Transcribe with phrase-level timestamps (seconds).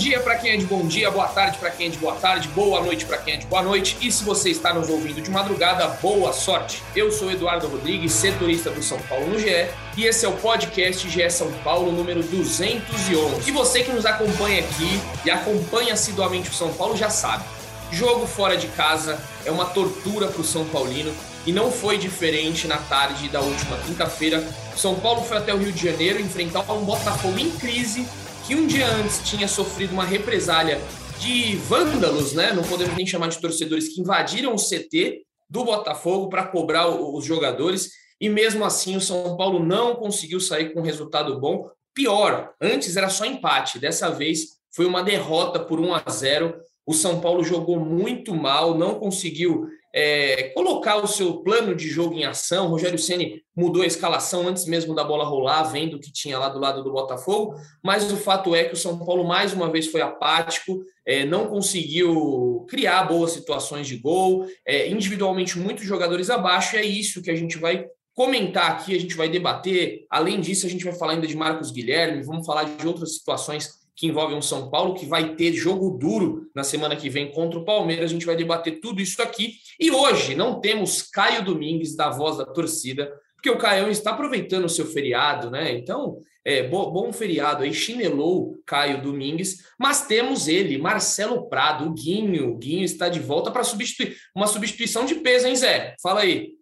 [0.00, 2.48] Dia para quem é de bom dia, boa tarde para quem é de boa tarde,
[2.48, 3.98] boa noite para quem é de boa noite.
[4.00, 6.82] E se você está nos ouvindo de madrugada, boa sorte.
[6.96, 9.68] Eu sou Eduardo Rodrigues, setorista do São Paulo no GE,
[9.98, 13.46] e esse é o podcast GE São Paulo número 211.
[13.46, 17.44] E você que nos acompanha aqui e acompanha assiduamente o São Paulo já sabe.
[17.92, 21.12] Jogo fora de casa é uma tortura para o São Paulino
[21.46, 24.42] e não foi diferente na tarde da última quinta-feira.
[24.74, 28.06] São Paulo foi até o Rio de Janeiro enfrentar um Botafogo em crise
[28.50, 30.80] que um dia antes tinha sofrido uma represália
[31.20, 32.52] de vândalos, né?
[32.52, 37.24] Não podemos nem chamar de torcedores que invadiram o CT do Botafogo para cobrar os
[37.24, 41.70] jogadores e mesmo assim o São Paulo não conseguiu sair com um resultado bom.
[41.94, 44.40] Pior, antes era só empate, dessa vez
[44.74, 46.60] foi uma derrota por 1 a 0.
[46.90, 52.14] O São Paulo jogou muito mal, não conseguiu é, colocar o seu plano de jogo
[52.14, 52.66] em ação.
[52.66, 56.36] O Rogério Ceni mudou a escalação antes mesmo da bola rolar, vendo o que tinha
[56.36, 57.54] lá do lado do Botafogo.
[57.80, 61.46] Mas o fato é que o São Paulo mais uma vez foi apático, é, não
[61.46, 64.44] conseguiu criar boas situações de gol.
[64.66, 66.74] É, individualmente, muitos jogadores abaixo.
[66.74, 70.06] E é isso que a gente vai comentar aqui, a gente vai debater.
[70.10, 73.79] Além disso, a gente vai falar ainda de Marcos Guilherme, vamos falar de outras situações
[74.00, 77.58] que envolvem o São Paulo, que vai ter jogo duro na semana que vem contra
[77.58, 78.06] o Palmeiras.
[78.06, 79.56] A gente vai debater tudo isso aqui.
[79.78, 84.64] E hoje não temos Caio Domingues, da voz da torcida, porque o Caio está aproveitando
[84.64, 85.74] o seu feriado, né?
[85.74, 91.92] Então, é, bom, bom feriado aí, chinelou Caio Domingues, mas temos ele, Marcelo Prado, o
[91.92, 92.52] Guinho.
[92.52, 94.16] O Guinho está de volta para substituir.
[94.34, 95.94] Uma substituição de peso, hein, Zé?
[96.02, 96.54] Fala aí.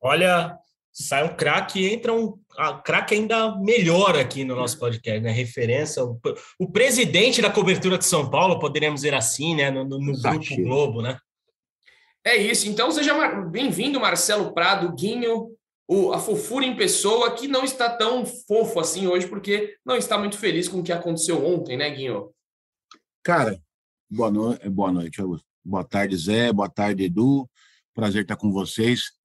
[0.00, 0.58] Olha,
[0.98, 2.38] sai um craque, entra um
[2.82, 5.30] craque ainda melhor aqui no nosso podcast, né?
[5.30, 6.18] Referência, o,
[6.58, 9.70] o, presidente da cobertura de São Paulo, poderíamos dizer assim, né?
[9.70, 11.18] No, no, no Grupo Globo, né?
[12.24, 12.66] É isso.
[12.66, 15.50] Então, seja bem-vindo, Marcelo Prado, Guinho,
[15.86, 20.16] o, a fofura em pessoa, que não está tão fofo assim hoje, porque não está
[20.16, 22.30] muito feliz com o que aconteceu ontem, né, Guinho?
[23.22, 23.60] Cara,
[24.10, 24.58] boa, no...
[24.70, 25.20] boa noite,
[25.62, 27.46] boa tarde, Zé, boa tarde, Edu.
[27.92, 29.16] Prazer estar com vocês.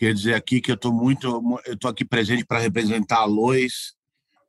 [0.00, 1.26] Quer dizer aqui que eu estou muito,
[1.66, 3.92] eu estou aqui presente para representar a Lois,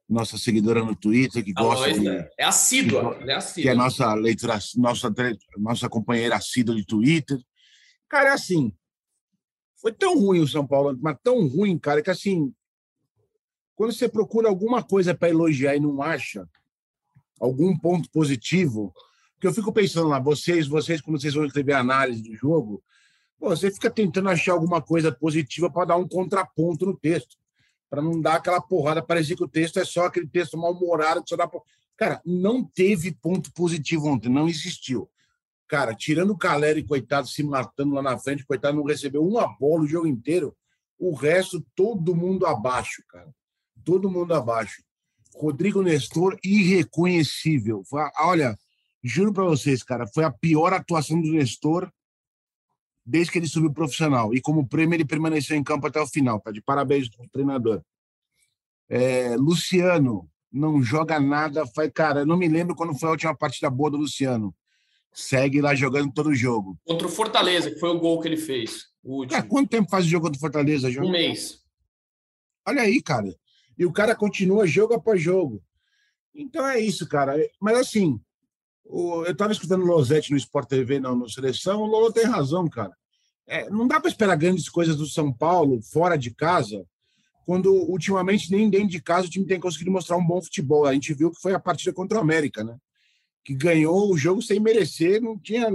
[0.08, 2.30] nossa seguidora no Twitter, que a gosta Lois, de, né?
[2.38, 3.62] é assídua, é assídua.
[3.62, 5.14] que é nossa leitura, nossa
[5.58, 7.38] nossa companheira assídua de Twitter.
[8.08, 8.72] Cara, é assim,
[9.76, 12.54] foi tão ruim o São Paulo, mas tão ruim, cara, que assim,
[13.76, 16.48] quando você procura alguma coisa para elogiar e não acha
[17.42, 18.94] algum ponto positivo,
[19.34, 22.82] porque eu fico pensando lá, vocês, vocês quando vocês vão escrever análise de jogo,
[23.50, 27.38] você fica tentando achar alguma coisa positiva para dar um contraponto no texto,
[27.90, 31.30] para não dar aquela porrada, parecer que o texto é só aquele texto mal-humorado que
[31.30, 31.50] só dá.
[31.98, 35.10] Cara, não teve ponto positivo ontem, não existiu.
[35.68, 39.84] Cara, tirando o Caleri, coitado, se matando lá na frente, coitado, não recebeu uma bola
[39.84, 40.56] o jogo inteiro.
[41.00, 43.34] O resto, todo mundo abaixo, cara.
[43.84, 44.84] Todo mundo abaixo.
[45.34, 47.84] Rodrigo Nestor, irreconhecível.
[48.20, 48.58] Olha,
[49.04, 51.92] juro para vocês, cara, foi a pior atuação do Nestor
[53.06, 54.34] desde que ele subiu profissional.
[54.34, 56.40] E como prêmio, ele permaneceu em campo até o final.
[56.40, 57.82] Tá de parabéns ao treinador.
[58.90, 61.66] É, Luciano não joga nada.
[61.66, 64.54] Faz, cara, eu não me lembro quando foi a última partida boa do Luciano.
[65.14, 66.80] Segue lá jogando todo o jogo.
[66.86, 68.86] Contra o Fortaleza, que foi o gol que ele fez.
[69.04, 69.38] O último.
[69.38, 70.88] Cara, quanto tempo faz o jogo contra o Fortaleza?
[71.02, 71.60] Um mês.
[72.66, 73.36] Olha aí, cara.
[73.78, 75.62] E o cara continua jogo após jogo.
[76.34, 77.36] Então é isso, cara.
[77.60, 78.22] Mas assim,
[78.92, 82.68] eu estava escutando o Losetti no Sport TV, não, no Seleção, o Lolo tem razão,
[82.68, 82.92] cara.
[83.48, 86.86] É, não dá para esperar grandes coisas do São Paulo fora de casa,
[87.46, 90.86] quando ultimamente nem dentro de casa o time tem conseguido mostrar um bom futebol.
[90.86, 92.78] A gente viu que foi a partida contra o América, né?
[93.44, 95.68] Que ganhou o jogo sem merecer, não tinha.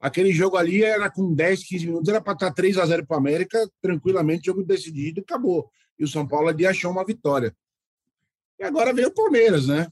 [0.00, 3.16] Aquele jogo ali era com 10, 15 minutos, era para estar 3 a 0 para
[3.16, 5.68] o América, tranquilamente, jogo decidido, acabou.
[5.98, 7.54] E o São Paulo ali achou uma vitória.
[8.58, 9.88] E agora veio o Palmeiras, né?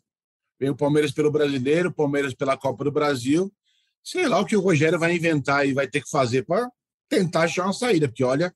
[0.65, 3.53] Vem o Palmeiras pelo Brasileiro, Palmeiras pela Copa do Brasil.
[4.03, 6.71] Sei lá o que o Rogério vai inventar e vai ter que fazer para
[7.07, 8.51] tentar achar uma saída, porque olha,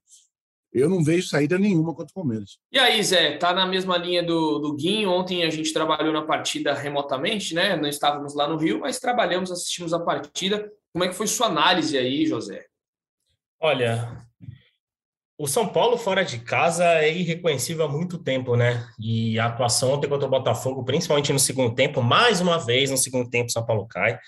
[0.73, 2.57] eu não vejo saída nenhuma contra o Palmeiras.
[2.73, 5.11] E aí, Zé, tá na mesma linha do, do Guinho.
[5.11, 7.77] Ontem a gente trabalhou na partida remotamente, né?
[7.77, 10.73] Não estávamos lá no Rio, mas trabalhamos, assistimos a partida.
[10.95, 12.65] Como é que foi sua análise aí, José?
[13.61, 14.27] Olha,
[15.38, 18.85] o São Paulo fora de casa é irreconhecível há muito tempo, né?
[18.99, 22.96] E a atuação ontem contra o Botafogo, principalmente no segundo tempo, mais uma vez no
[22.96, 24.19] segundo tempo, São Paulo cai.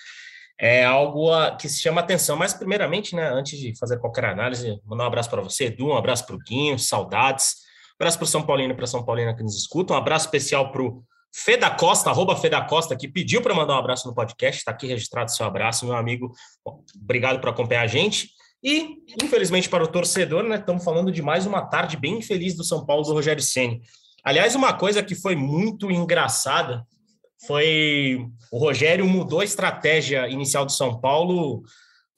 [0.57, 2.37] É algo que se chama atenção.
[2.37, 5.97] Mas, primeiramente, né, antes de fazer qualquer análise, mandar um abraço para você, Edu, um
[5.97, 7.57] abraço para o Guinho, saudades.
[7.93, 9.97] Um abraço para o São Paulino e para São Paulina que nos escutam.
[9.97, 11.03] Um abraço especial para o
[11.35, 14.61] Fê da Costa, arroba Fê da Costa, que pediu para mandar um abraço no podcast.
[14.61, 16.33] Está aqui registrado seu abraço, meu amigo.
[16.95, 18.29] Obrigado por acompanhar a gente.
[18.63, 22.65] E, infelizmente, para o torcedor, né, estamos falando de mais uma tarde bem infeliz do
[22.65, 23.81] São Paulo do Rogério Ceni.
[24.23, 26.87] Aliás, uma coisa que foi muito engraçada
[27.47, 31.63] foi o Rogério mudou a estratégia inicial do São Paulo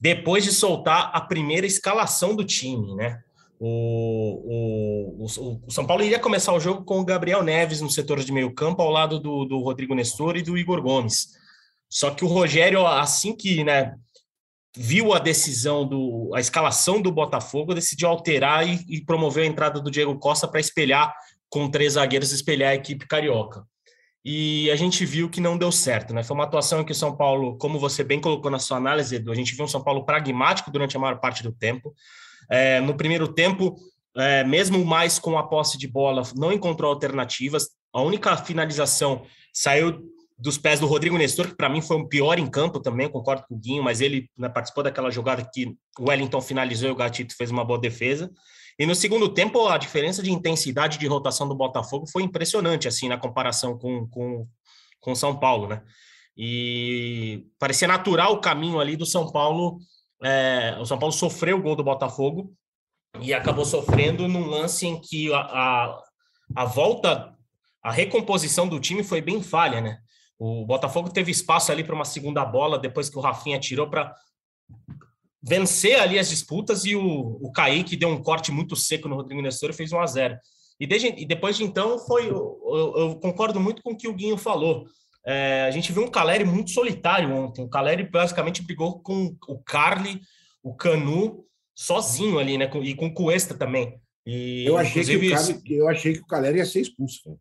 [0.00, 3.20] depois de soltar a primeira escalação do time, né?
[3.60, 7.88] O, o, o, o, São Paulo iria começar o jogo com o Gabriel Neves no
[7.88, 11.28] setor de meio campo, ao lado do, do Rodrigo Nestor e do Igor Gomes.
[11.88, 13.94] Só que o Rogério, assim que né,
[14.76, 19.04] viu a decisão do a escalação do Botafogo, decidiu alterar e, e
[19.40, 21.14] a entrada do Diego Costa para espelhar
[21.48, 23.64] com três zagueiros, espelhar a equipe carioca.
[24.24, 26.22] E a gente viu que não deu certo, né?
[26.22, 29.16] Foi uma atuação em que o São Paulo, como você bem colocou na sua análise,
[29.16, 31.92] Edu, a gente viu um São Paulo pragmático durante a maior parte do tempo.
[32.48, 33.74] É, no primeiro tempo,
[34.16, 37.70] é, mesmo mais com a posse de bola, não encontrou alternativas.
[37.92, 39.22] A única finalização
[39.52, 40.00] saiu
[40.42, 43.44] dos pés do Rodrigo Nestor, que para mim foi o pior em campo também, concordo
[43.48, 45.68] com o Guinho, mas ele né, participou daquela jogada que
[46.00, 48.28] o Wellington finalizou e o Gatito fez uma boa defesa.
[48.76, 53.08] E no segundo tempo, a diferença de intensidade de rotação do Botafogo foi impressionante, assim,
[53.08, 54.44] na comparação com, com,
[55.00, 55.82] com São Paulo, né?
[56.36, 59.78] E parecia natural o caminho ali do São Paulo.
[60.24, 62.52] É, o São Paulo sofreu o gol do Botafogo
[63.20, 66.02] e acabou sofrendo num lance em que a, a,
[66.56, 67.32] a volta,
[67.80, 69.98] a recomposição do time foi bem falha, né?
[70.44, 74.12] O Botafogo teve espaço ali para uma segunda bola depois que o Rafinha tirou para
[75.40, 79.40] vencer ali as disputas e o, o Kaique deu um corte muito seco no Rodrigo
[79.40, 80.36] Nestor e fez 1 a 0
[80.80, 82.60] e, desde, e depois de então foi eu,
[82.96, 84.84] eu, concordo muito com o que o Guinho falou.
[85.24, 87.64] É, a gente viu um Caleri muito solitário ontem.
[87.64, 90.20] O Caleri basicamente brigou com o Carly
[90.60, 93.96] o Canu sozinho ali né e com o Cuesta também.
[94.26, 97.38] E, eu achei que o Caleri, eu achei que o Caleri ia ser expulso.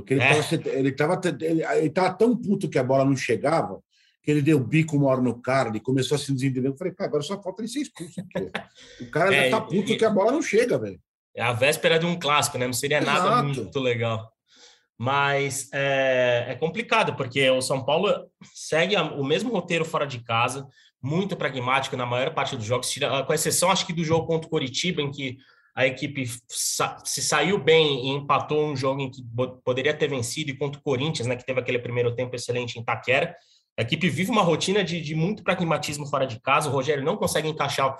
[0.00, 0.38] Porque ele é.
[0.38, 3.82] estava ele tava, ele, ele tava tão puto que a bola não chegava
[4.28, 6.70] que ele deu bico uma hora no cara e começou a se desentender.
[6.70, 8.20] Eu falei, cara, agora só falta ele ser expulso.
[9.00, 11.00] O cara é, já tá puto e, que a bola não chega, velho.
[11.34, 12.66] É a véspera de um clássico, né?
[12.66, 13.22] Não seria Exato.
[13.22, 14.30] nada muito legal.
[14.98, 18.12] Mas é, é, complicado, porque o São Paulo
[18.52, 20.66] segue o mesmo roteiro fora de casa,
[21.02, 22.92] muito pragmático na maior parte dos jogos,
[23.26, 25.38] com exceção, acho que do jogo contra o Coritiba, em que
[25.78, 29.24] a equipe se saiu bem e empatou um jogo em que
[29.64, 32.84] poderia ter vencido, e contra o Corinthians, né, que teve aquele primeiro tempo excelente em
[32.84, 33.32] Taquera.
[33.78, 36.68] A equipe vive uma rotina de, de muito pragmatismo fora de casa.
[36.68, 37.96] O Rogério não consegue encaixar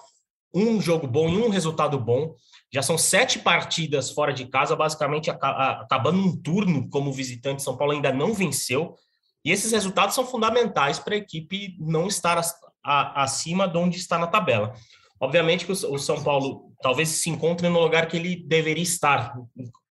[0.52, 2.34] um jogo bom e um resultado bom.
[2.74, 7.62] Já são sete partidas fora de casa, basicamente acabando um turno como visitante.
[7.62, 8.96] São Paulo ainda não venceu.
[9.44, 12.42] E esses resultados são fundamentais para a equipe não estar
[12.82, 14.74] acima de onde está na tabela.
[15.20, 19.34] Obviamente que o São Paulo talvez se encontre no lugar que ele deveria estar,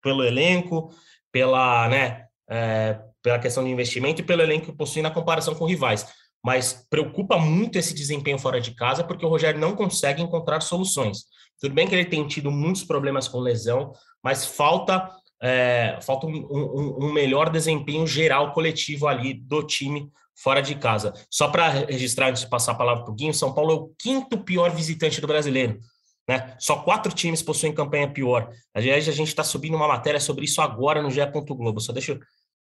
[0.02, 0.90] pelo elenco,
[1.32, 5.67] pela, né, é, pela questão de investimento e pelo elenco que possui na comparação com
[5.67, 6.06] rivais.
[6.44, 11.24] Mas preocupa muito esse desempenho fora de casa, porque o Rogério não consegue encontrar soluções.
[11.60, 15.10] Tudo bem que ele tem tido muitos problemas com lesão, mas falta
[15.43, 21.12] é, falta um, um, um, melhor desempenho geral coletivo ali do time fora de casa.
[21.31, 23.90] Só para registrar, antes de passar a palavra para o Guinho, São Paulo é o
[23.98, 25.81] quinto pior visitante do brasileiro.
[26.28, 26.55] Né?
[26.58, 28.50] Só quatro times possuem campanha pior.
[28.74, 31.20] Aliás, a gente está subindo uma matéria sobre isso agora no GE.
[31.32, 31.81] Globo.
[31.81, 32.20] Só deixa eu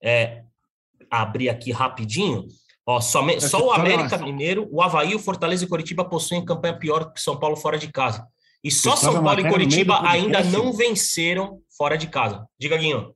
[0.03, 0.43] é,
[1.11, 2.47] abrir aqui rapidinho.
[2.87, 6.79] Ó, somente, só o América Mineiro, o Havaí, o Fortaleza e o Coritiba possuem campanha
[6.79, 8.27] pior que São Paulo fora de casa.
[8.63, 12.47] E só São Paulo e Coritiba ainda não venceram fora de casa.
[12.59, 13.15] Diga, Guinho.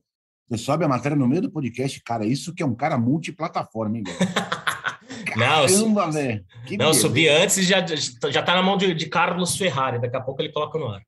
[0.48, 2.24] Você sobe a matéria no meio do podcast, cara.
[2.24, 4.04] Isso que é um cara multiplataforma, hein?
[5.34, 6.44] Caramba, velho.
[6.78, 10.00] Não, eu subi antes e já, já tá na mão de, de, Carlos Ferrari.
[10.00, 11.02] Daqui a pouco ele coloca no ar.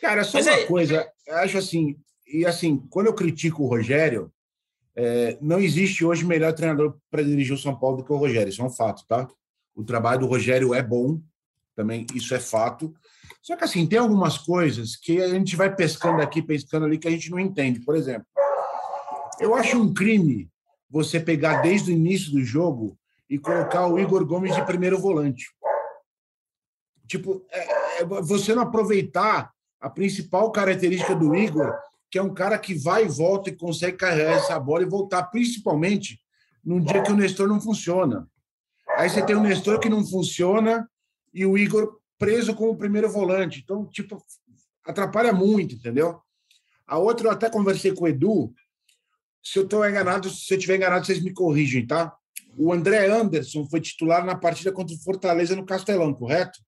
[0.00, 0.64] Cara, só Mas uma é...
[0.66, 1.08] coisa.
[1.26, 1.96] Eu acho assim,
[2.26, 4.30] e assim, quando eu critico o Rogério,
[4.94, 8.48] é, não existe hoje melhor treinador para dirigir o São Paulo do que o Rogério.
[8.48, 9.26] Isso é um fato, tá?
[9.74, 11.20] O trabalho do Rogério é bom,
[11.74, 12.94] também isso é fato.
[13.40, 17.08] Só que assim, tem algumas coisas que a gente vai pescando aqui, pescando ali, que
[17.08, 17.80] a gente não entende.
[17.80, 18.26] Por exemplo,
[19.40, 20.50] eu acho um crime
[20.90, 22.98] você pegar desde o início do jogo
[23.28, 25.46] e colocar o Igor Gomes de primeiro volante.
[27.06, 31.74] Tipo, é, é você não aproveitar a principal característica do Igor,
[32.10, 35.24] que é um cara que vai e volta e consegue carregar essa bola e voltar,
[35.24, 36.20] principalmente
[36.64, 38.28] num dia que o Nestor não funciona.
[38.96, 40.88] Aí você tem o Nestor que não funciona
[41.32, 43.60] e o Igor preso como primeiro volante.
[43.64, 44.22] Então, tipo,
[44.84, 46.20] atrapalha muito, entendeu?
[46.86, 48.52] A outra, eu até conversei com o Edu.
[49.42, 52.14] Se eu estou enganado, se eu estiver enganado, vocês me corrigem, tá?
[52.56, 56.58] O André Anderson foi titular na partida contra o Fortaleza no Castelão, correto?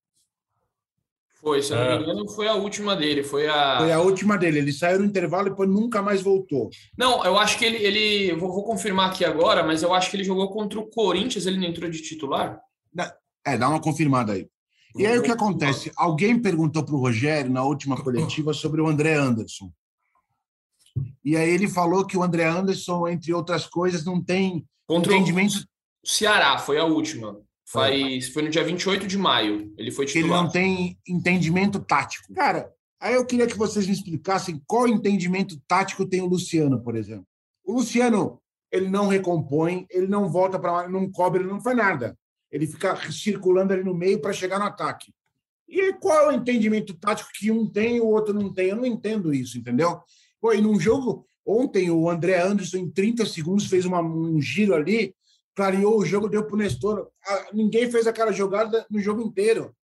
[1.44, 3.22] Foi, se eu não me engano, foi a última dele.
[3.22, 3.76] Foi a.
[3.78, 4.60] Foi a última dele.
[4.60, 6.70] Ele saiu no intervalo e depois nunca mais voltou.
[6.96, 7.76] Não, eu acho que ele.
[7.76, 11.44] ele vou, vou confirmar aqui agora, mas eu acho que ele jogou contra o Corinthians,
[11.44, 12.58] ele não entrou de titular.
[13.46, 14.48] É, dá uma confirmada aí.
[14.96, 15.92] E aí o que acontece?
[15.96, 19.70] Alguém perguntou para o Rogério na última coletiva sobre o André Anderson.
[21.24, 25.14] E aí ele falou que o André Anderson, entre outras coisas, não tem Contra o
[25.14, 25.66] entendimento.
[26.04, 27.40] Ceará, foi a última.
[27.66, 29.72] Faz, foi no dia 28 de maio.
[29.76, 30.44] Ele foi que ele titular.
[30.44, 32.32] não tem entendimento tático.
[32.34, 32.70] Cara,
[33.00, 37.26] aí eu queria que vocês me explicassem qual entendimento tático tem o Luciano, por exemplo.
[37.64, 41.76] O Luciano, ele não recompõe, ele não volta para lá, não cobre, ele não faz
[41.76, 42.18] nada.
[42.52, 45.12] Ele fica circulando ali no meio para chegar no ataque.
[45.66, 48.68] E qual é o entendimento tático que um tem e o outro não tem?
[48.68, 50.02] Eu não entendo isso, entendeu?
[50.44, 54.74] Pô, e num jogo, ontem o André Anderson, em 30 segundos, fez uma, um giro
[54.74, 55.16] ali,
[55.56, 57.08] clareou o jogo, deu para o Nestor.
[57.26, 59.74] Ah, Ninguém fez aquela jogada no jogo inteiro.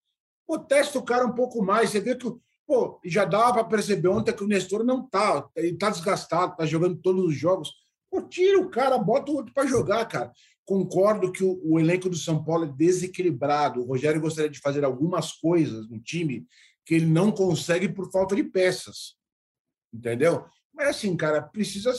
[0.45, 1.89] Pô, testa o cara um pouco mais.
[1.89, 2.31] Você vê que
[2.67, 5.49] pô, já dava para perceber ontem que o Nestor não tá.
[5.55, 7.73] Ele tá desgastado, tá jogando todos os jogos.
[8.11, 10.31] Pô, tira o cara, bota o outro para jogar, cara.
[10.63, 13.81] Concordo que o, o elenco do São Paulo é desequilibrado.
[13.81, 16.45] O Rogério gostaria de fazer algumas coisas no time
[16.85, 19.19] que ele não consegue por falta de peças.
[19.93, 20.45] Entendeu?
[20.73, 21.93] Mas assim, cara, precisa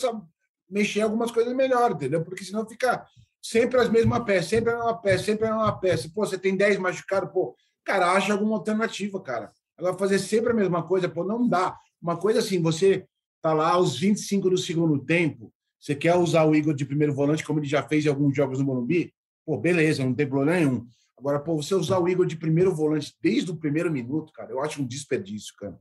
[0.68, 2.24] mexer algumas coisas melhor, entendeu?
[2.24, 3.06] Porque senão fica
[3.42, 6.10] sempre as mesmas peças, sempre a mesma peça, sempre a mesma peça.
[6.14, 9.52] Pô, você tem 10 machucados, pô, cara, acha alguma alternativa, cara.
[9.76, 11.76] Agora, fazer sempre a mesma coisa, pô, não dá.
[12.00, 13.06] Uma coisa assim, você
[13.42, 17.44] tá lá aos 25 do segundo tempo, você quer usar o Igor de primeiro volante,
[17.44, 19.12] como ele já fez em alguns jogos no Morumbi,
[19.44, 20.86] pô, beleza, não tem problema nenhum.
[21.18, 24.60] Agora, pô, você usar o Igor de primeiro volante desde o primeiro minuto, cara, eu
[24.60, 25.78] acho um desperdício, cara.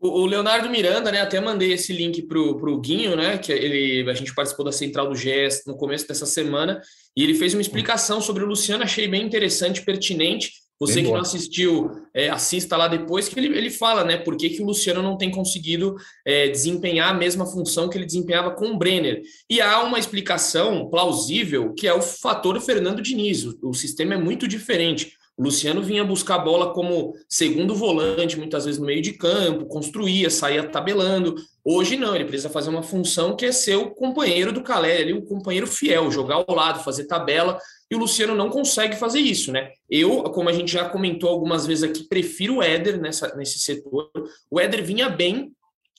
[0.00, 1.22] O Leonardo Miranda, né?
[1.22, 3.38] Até mandei esse link pro, pro Guinho, né?
[3.38, 6.80] Que ele, a gente participou da central do GES no começo dessa semana,
[7.16, 10.52] e ele fez uma explicação sobre o Luciano, achei bem interessante, pertinente.
[10.78, 14.16] Você Bem que não assistiu, é, assista lá depois, que ele, ele fala, né?
[14.16, 15.94] Por que, que o Luciano não tem conseguido
[16.26, 19.22] é, desempenhar a mesma função que ele desempenhava com o Brenner.
[19.48, 23.44] E há uma explicação plausível, que é o fator Fernando Diniz.
[23.44, 25.12] O, o sistema é muito diferente.
[25.36, 29.66] O Luciano vinha buscar a bola como segundo volante, muitas vezes no meio de campo,
[29.66, 31.34] construía, saía tabelando.
[31.64, 35.12] Hoje não, ele precisa fazer uma função que é ser o companheiro do Caleri, ali,
[35.12, 37.58] o companheiro fiel, jogar ao lado, fazer tabela.
[37.90, 39.70] E o Luciano não consegue fazer isso, né?
[39.90, 44.10] Eu, como a gente já comentou algumas vezes aqui, prefiro o Éder nessa, nesse setor.
[44.50, 45.52] O Éder vinha bem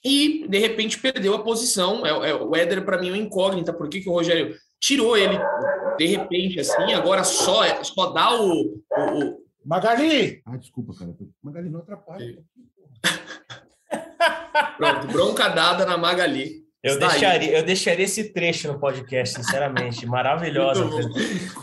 [0.06, 2.06] e, de repente, perdeu a posição.
[2.06, 3.74] É, é- o Éder, para mim, é uma incógnita.
[3.74, 5.38] Por que, que o Rogério tirou ele
[5.98, 10.42] de repente, assim, agora só, só dá o, o- o- Magali!
[10.46, 11.12] Ah, desculpa, cara.
[11.42, 12.38] Magali não atrapalha.
[14.78, 16.65] Pronto, bronca dada na Magali.
[16.86, 17.12] Eu Está aí.
[17.20, 20.06] deixaria, eu deixaria esse trecho no podcast, sinceramente.
[20.08, 20.88] Maravilhosa.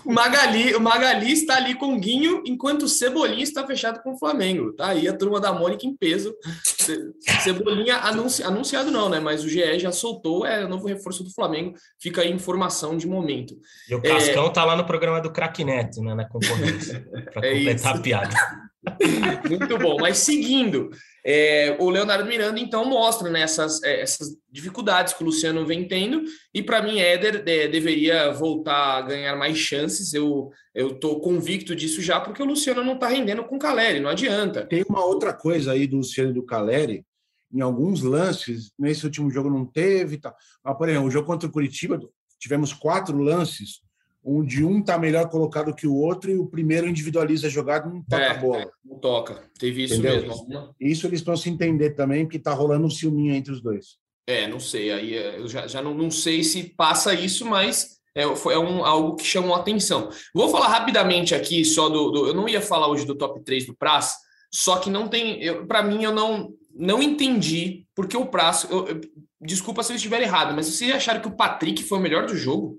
[0.05, 4.19] Magali, o Magali está ali com o Guinho, enquanto o Cebolinha está fechado com o
[4.19, 4.73] Flamengo.
[4.73, 6.35] Tá aí a turma da Mônica em peso.
[6.65, 7.13] Ce-
[7.43, 9.21] Cebolinha anunci- anunciado não, né?
[9.21, 11.75] Mas o GE já soltou, é o novo reforço do Flamengo.
[12.01, 13.55] Fica aí informação de momento.
[13.89, 17.55] E o Cascão tá lá no programa do Crack Neto, né, na concorrência, para É
[17.55, 17.89] completar isso.
[17.89, 18.35] a piada.
[19.49, 19.97] Muito bom.
[20.01, 20.91] Mas seguindo,
[21.25, 24.05] é, o Leonardo Miranda então mostra né, essas, é,
[24.51, 29.37] dificuldades que o Luciano vem tendo, e para mim, Éder é, deveria voltar a ganhar
[29.37, 30.13] mais chances.
[30.13, 34.11] Eu estou convicto disso já, porque o Luciano não está rendendo com o Caleri, não
[34.11, 34.67] adianta.
[34.67, 37.05] Tem uma outra coisa aí do Luciano e do Caleri,
[37.53, 40.19] em alguns lances, nesse último jogo não teve.
[40.19, 40.35] Tá.
[40.65, 42.01] Mas, por exemplo, o jogo contra o Curitiba,
[42.39, 43.81] tivemos quatro lances,
[44.25, 47.93] onde um está melhor colocado que o outro e o primeiro individualiza a jogada e
[47.93, 48.29] não toca É.
[48.31, 48.71] a bola.
[48.85, 49.43] Não toca.
[49.59, 50.23] Teve isso Entendeu?
[50.23, 50.75] mesmo.
[50.81, 53.97] Isso eles precisam se entender também, porque está rolando um ciúminho entre os dois.
[54.27, 54.93] É, não sei.
[54.93, 58.59] Aí é, eu já, já não, não sei se passa isso, mas é, foi, é
[58.59, 60.09] um, algo que chamou a atenção.
[60.35, 63.67] Vou falar rapidamente aqui só do, do- Eu não ia falar hoje do top 3
[63.67, 64.15] do Praz,
[64.53, 65.41] só que não tem.
[65.67, 68.69] Para mim, eu não, não entendi porque o Praz.
[68.71, 69.01] eu- eu-
[69.41, 72.37] desculpa se eu estiver errado, mas vocês acharam que o Patrick foi o melhor do
[72.37, 72.79] jogo?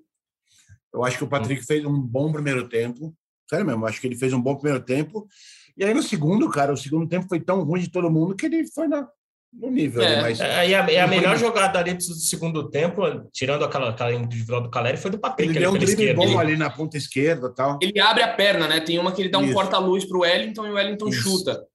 [0.94, 3.14] Eu acho que o Patrick fez um bom primeiro tempo.
[3.50, 5.28] Sério mesmo, acho que ele fez um bom primeiro tempo.
[5.76, 8.46] E aí no segundo, cara, o segundo tempo foi tão ruim de todo mundo que
[8.46, 9.08] ele foi na,
[9.52, 10.02] no nível.
[10.04, 10.22] É, né?
[10.22, 14.14] Mas É, e a, e a melhor jogada ali do segundo tempo, tirando aquela, aquela
[14.14, 15.50] individual do Caleri, foi do Patrick.
[15.50, 17.80] ele ali deu um drible bom Ele- ali na ponta esquerda e tal.
[17.82, 18.80] Ele abre a perna, né?
[18.80, 19.54] Tem uma que ele dá um Isso.
[19.54, 21.22] porta-luz para o Wellington e o Wellington Isso.
[21.22, 21.66] chuta.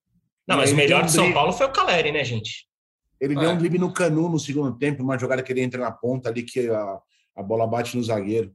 [0.46, 1.34] Não, mas o melhor de São drible.
[1.34, 2.66] Paulo foi o Caleri, né, gente?
[3.20, 3.40] Ele É.
[3.40, 6.28] deu um drible no canu no segundo tempo, uma jogada que ele entra na ponta
[6.30, 6.98] ali, que a,
[7.36, 8.52] a bola bate no zagueiro.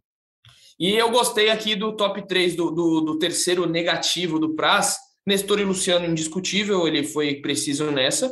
[0.79, 4.97] E eu gostei aqui do top 3 do, do, do terceiro negativo do Praz.
[5.25, 8.31] Nestor e Luciano, indiscutível, ele foi preciso nessa.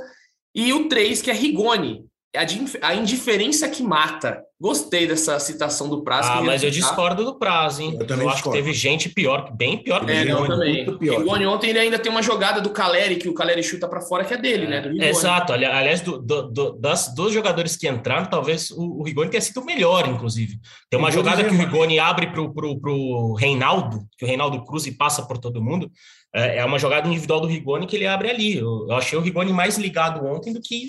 [0.54, 4.42] E o 3, que é Rigoni, a, indiferença que mata.
[4.60, 6.30] Gostei dessa citação do Prazo.
[6.32, 7.98] Ah, mas eu discordo do Prazo, hein?
[8.00, 8.52] Eu, eu acho discordo.
[8.52, 10.86] que teve gente pior, bem pior que é, o também.
[11.00, 14.24] Rigoni ontem ele ainda tem uma jogada do Caleri, que o Caleri chuta para fora,
[14.24, 14.78] que é dele, né?
[14.78, 15.10] é, né?
[15.10, 15.52] Exato.
[15.52, 19.60] Aliás, do, do, do, das, dos jogadores que entraram, talvez o, o Rigoni tenha sido
[19.60, 20.60] o melhor, inclusive.
[20.90, 24.94] Tem uma jogada que o Rigoni abre para o Reinaldo, que o Reinaldo cruza e
[24.94, 25.92] passa por todo mundo.
[26.34, 28.58] É, é uma jogada individual do Rigoni que ele abre ali.
[28.58, 30.86] Eu, eu achei o Rigoni mais ligado ontem do que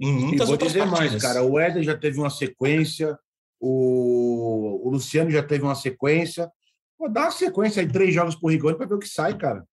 [0.00, 1.10] em muitas vou outras dizer partidas.
[1.12, 1.42] mais, cara.
[1.42, 3.18] O Éder já teve uma sequência,
[3.60, 6.50] o, o Luciano já teve uma sequência.
[6.96, 9.64] Pô, dá uma sequência aí, três jogos por Rigoni para ver o que sai, cara.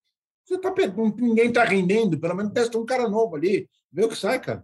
[0.46, 0.74] Você tá,
[1.18, 4.64] ninguém tá rendendo, pelo menos testa um cara novo ali, vê o que sai, cara.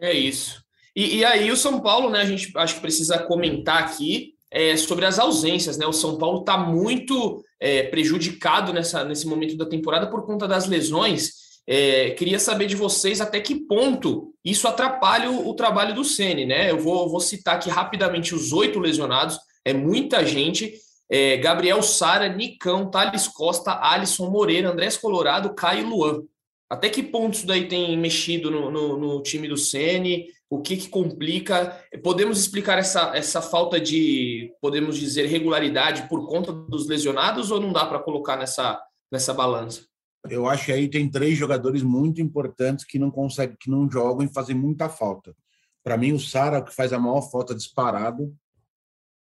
[0.00, 0.62] É isso.
[0.94, 2.20] E, e aí o São Paulo, né?
[2.20, 5.86] A gente acho que precisa comentar aqui é, sobre as ausências, né?
[5.86, 10.66] O São Paulo está muito é, prejudicado nessa, nesse momento da temporada por conta das
[10.66, 11.41] lesões.
[11.66, 16.44] É, queria saber de vocês até que ponto isso atrapalha o, o trabalho do Ceni,
[16.44, 16.70] né?
[16.70, 20.74] Eu vou, vou, citar aqui rapidamente os oito lesionados, é muita gente.
[21.10, 26.22] É, Gabriel Sara, Nicão, Thales Costa, Alisson Moreira, Andrés Colorado, Caio Luan.
[26.68, 30.26] Até que ponto isso daí tem mexido no, no, no time do Ceni?
[30.48, 31.78] O que, que complica?
[32.02, 37.72] Podemos explicar essa, essa falta de, podemos dizer, regularidade por conta dos lesionados ou não
[37.72, 39.91] dá para colocar nessa, nessa balança?
[40.28, 44.24] Eu acho que aí tem três jogadores muito importantes que não conseguem, que não jogam
[44.24, 45.34] e fazem muita falta.
[45.82, 48.34] Para mim, o Sara, é que faz a maior falta disparado,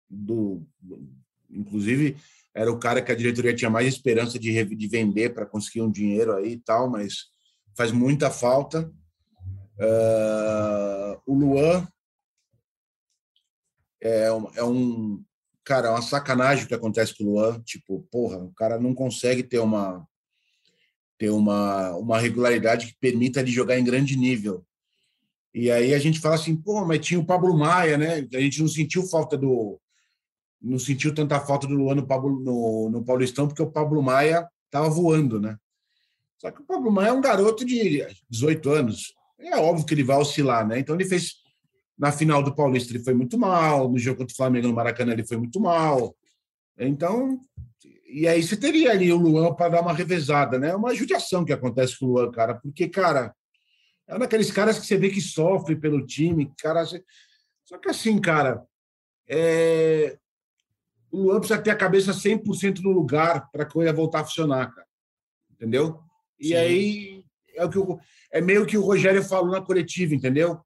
[0.08, 0.64] do,
[1.50, 2.16] inclusive
[2.54, 5.90] era o cara que a diretoria tinha mais esperança de, de vender para conseguir um
[5.90, 7.26] dinheiro aí e tal, mas
[7.76, 8.90] faz muita falta.
[9.78, 11.86] Uh, o Luan
[14.02, 15.22] é, é um
[15.62, 17.60] cara, é uma sacanagem o que acontece com o Luan.
[17.60, 20.06] Tipo, porra, o cara não consegue ter uma
[21.18, 24.64] ter uma, uma regularidade que permita ele jogar em grande nível.
[25.54, 28.26] E aí a gente fala assim, pô, mas tinha o Pablo Maia, né?
[28.34, 29.80] A gente não sentiu falta do.
[30.60, 34.46] Não sentiu tanta falta do Luan no, Pablo, no, no Paulistão, porque o Pablo Maia
[34.66, 35.56] estava voando, né?
[36.38, 39.14] Só que o Pablo Maia é um garoto de 18 anos.
[39.38, 40.78] É óbvio que ele vai oscilar, né?
[40.78, 41.36] Então ele fez.
[41.98, 45.12] Na final do Paulista ele foi muito mal, no jogo contra o Flamengo no Maracanã
[45.12, 46.14] ele foi muito mal.
[46.78, 47.40] Então,
[48.08, 50.70] e aí você teria ali o Luan para dar uma revezada, né?
[50.70, 53.34] É uma judiação que acontece com o Luan, cara, porque, cara,
[54.06, 56.84] é um daqueles caras que você vê que sofre pelo time, cara.
[57.64, 58.64] Só que assim, cara,
[59.28, 60.16] é...
[61.10, 64.72] o Luan precisa ter a cabeça 100% no lugar para a coisa voltar a funcionar,
[64.72, 64.86] cara.
[65.50, 66.00] Entendeu?
[66.38, 66.54] E Sim.
[66.54, 67.24] aí
[67.56, 67.78] é o que
[68.30, 70.60] é meio que o Rogério falou na coletiva, entendeu?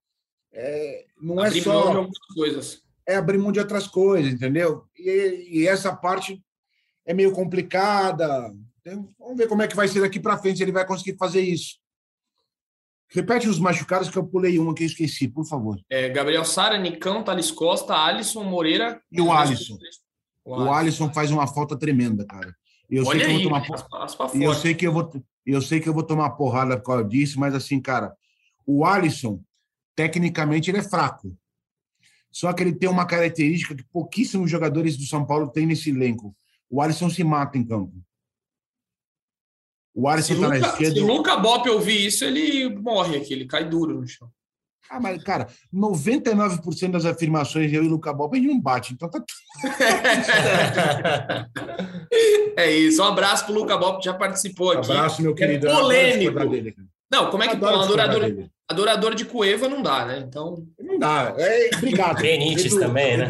[0.53, 1.07] É...
[1.21, 2.83] Não abrir é só mão de coisas.
[3.07, 4.85] É abrir mão de outras coisas, entendeu?
[4.99, 6.43] E, e essa parte
[7.07, 8.53] é meio complicada.
[9.19, 11.41] Vamos ver como é que vai ser daqui para frente, se ele vai conseguir fazer
[11.41, 11.79] isso.
[13.09, 15.81] Repete os machucados que eu pulei uma que eu esqueci, por favor.
[15.91, 19.03] É, Gabriel Sara, Nicão, Thales Costa, Alisson, Moreira.
[19.11, 19.75] E o Alisson.
[20.45, 20.71] O Alisson.
[20.71, 22.55] o Alisson faz uma falta tremenda, cara.
[22.89, 25.89] Eu Olha sei que eu vou tomar eu sei que eu vou eu sei que
[25.89, 28.15] eu vou tomar porrada por causa disso, mas assim, cara,
[28.67, 29.41] o Alisson
[29.97, 31.37] tecnicamente ele é fraco.
[32.31, 36.35] Só que ele tem uma característica que pouquíssimos jogadores do São Paulo têm nesse elenco
[36.71, 37.93] o Alisson se mata em campo.
[39.95, 40.95] O Alisson está na esquerda.
[40.95, 44.31] Se o Luca Bop ouvir isso, ele morre aqui, ele cai duro no chão.
[44.89, 48.93] Ah, mas, cara, 99% das afirmações eu e o Luca Bop, a gente não bate,
[48.93, 49.23] então tá
[52.57, 54.91] É isso, um abraço pro Luca Bop, que já participou aqui.
[54.91, 55.69] Um abraço, meu querido.
[55.69, 56.49] É polêmico.
[56.49, 56.75] Dele,
[57.11, 57.85] não, como é que pode?
[57.85, 60.25] Adorador, adorador de Cueva não dá, né?
[60.27, 60.67] Então.
[60.79, 61.35] Não dá.
[61.37, 62.21] É, obrigado.
[62.21, 63.27] Benítez também, né?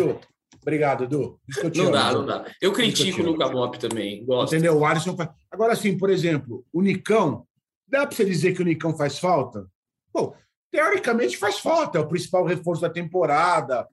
[0.62, 1.40] Obrigado, Edu.
[1.74, 2.44] Não dá, não dá.
[2.60, 4.24] Eu critico o Luca Mop também.
[4.24, 4.54] Gosto.
[4.54, 4.78] Entendeu?
[4.78, 5.30] O Alisson faz.
[5.50, 7.46] Agora, sim, por exemplo, o Nicão,
[7.88, 9.66] dá para você dizer que o Nicão faz falta?
[10.12, 10.34] Pô,
[10.70, 13.88] teoricamente faz falta, é o principal reforço da temporada.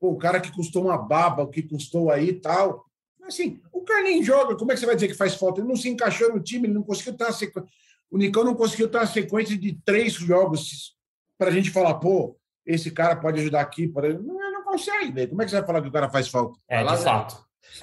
[0.00, 2.84] Pô, o cara que custou uma baba, o que custou aí e tal.
[3.22, 5.60] Assim, o cara nem joga, como é que você vai dizer que faz falta?
[5.60, 7.70] Ele não se encaixou no time, ele não conseguiu ter uma sequência.
[8.10, 10.96] O Nicão não conseguiu ter uma sequência de três jogos
[11.38, 13.88] para a gente falar, pô, esse cara pode ajudar aqui.
[13.88, 14.14] Pode...
[14.14, 15.26] Não, não consegue, né?
[15.26, 16.58] Como é que você vai falar que o cara faz falta?
[16.68, 17.36] É, de fato.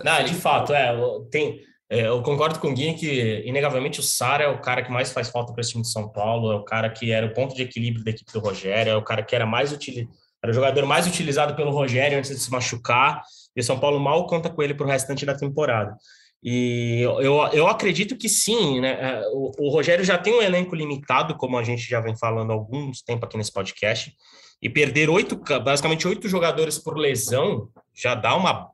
[0.04, 0.96] Não, de fato, é.
[1.32, 4.92] Tem, é, eu concordo com o Gui que, inegavelmente, o Sara é o cara que
[4.92, 7.34] mais faz falta para esse time de São Paulo, é o cara que era o
[7.34, 10.52] ponto de equilíbrio da equipe do Rogério, é o cara que era mais utilizado, era
[10.52, 13.22] o jogador mais utilizado pelo Rogério antes de se machucar,
[13.56, 15.96] e o São Paulo mal conta com ele para o restante da temporada.
[16.42, 18.92] E eu, eu acredito que sim, né?
[18.92, 22.52] É, o, o Rogério já tem um elenco limitado, como a gente já vem falando
[22.52, 24.14] há alguns tempo aqui nesse podcast.
[24.62, 28.72] E perder oito, basicamente oito jogadores por lesão já dá uma,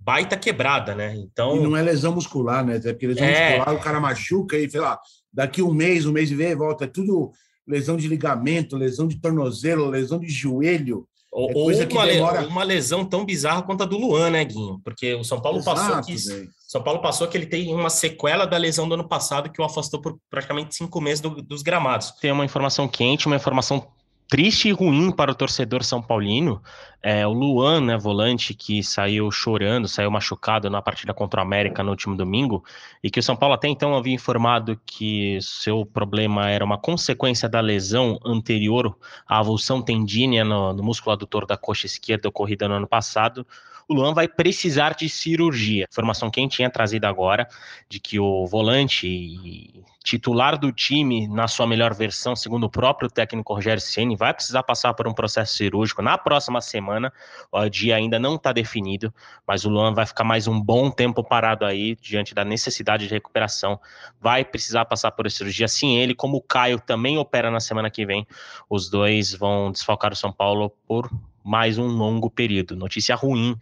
[0.00, 1.14] baita quebrada, né?
[1.16, 1.56] Então.
[1.56, 2.76] E não é lesão muscular, né?
[2.76, 3.58] É porque lesão é...
[3.58, 4.98] muscular o cara machuca e, sei lá,
[5.32, 6.84] daqui um mês, um mês e meio, volta.
[6.84, 7.30] É tudo
[7.66, 11.06] lesão de ligamento, lesão de tornozelo, lesão de joelho.
[11.30, 12.48] Ou, é ou uma, demora...
[12.48, 14.80] uma, lesão tão bizarra quanto a do Luan, né, Guinho?
[14.82, 16.18] Porque o São Paulo Exato, passou que
[16.66, 19.64] São Paulo passou que ele tem uma sequela da lesão do ano passado que o
[19.64, 22.10] afastou por praticamente cinco meses do, dos gramados.
[22.20, 23.86] Tem uma informação quente, uma informação
[24.30, 26.62] triste e ruim para o torcedor são paulino.
[27.02, 31.82] É, o Luan, né, volante, que saiu chorando, saiu machucado na partida contra o América
[31.82, 32.62] no último domingo,
[33.02, 37.48] e que o São Paulo até então havia informado que seu problema era uma consequência
[37.48, 42.74] da lesão anterior à avulsão tendínea no, no músculo adutor da coxa esquerda ocorrida no
[42.74, 43.44] ano passado
[43.90, 45.84] o Luan vai precisar de cirurgia.
[45.90, 47.48] Informação quentinha trazida agora
[47.88, 53.52] de que o volante titular do time na sua melhor versão, segundo o próprio técnico
[53.52, 57.12] Rogério Ceni, vai precisar passar por um processo cirúrgico na próxima semana.
[57.50, 59.12] O dia ainda não está definido,
[59.44, 63.12] mas o Luan vai ficar mais um bom tempo parado aí diante da necessidade de
[63.12, 63.80] recuperação.
[64.20, 65.66] Vai precisar passar por cirurgia.
[65.66, 68.24] Sim, ele, como o Caio também opera na semana que vem,
[68.68, 71.10] os dois vão desfalcar o São Paulo por
[71.50, 72.76] mais um longo período.
[72.76, 73.56] Notícia ruim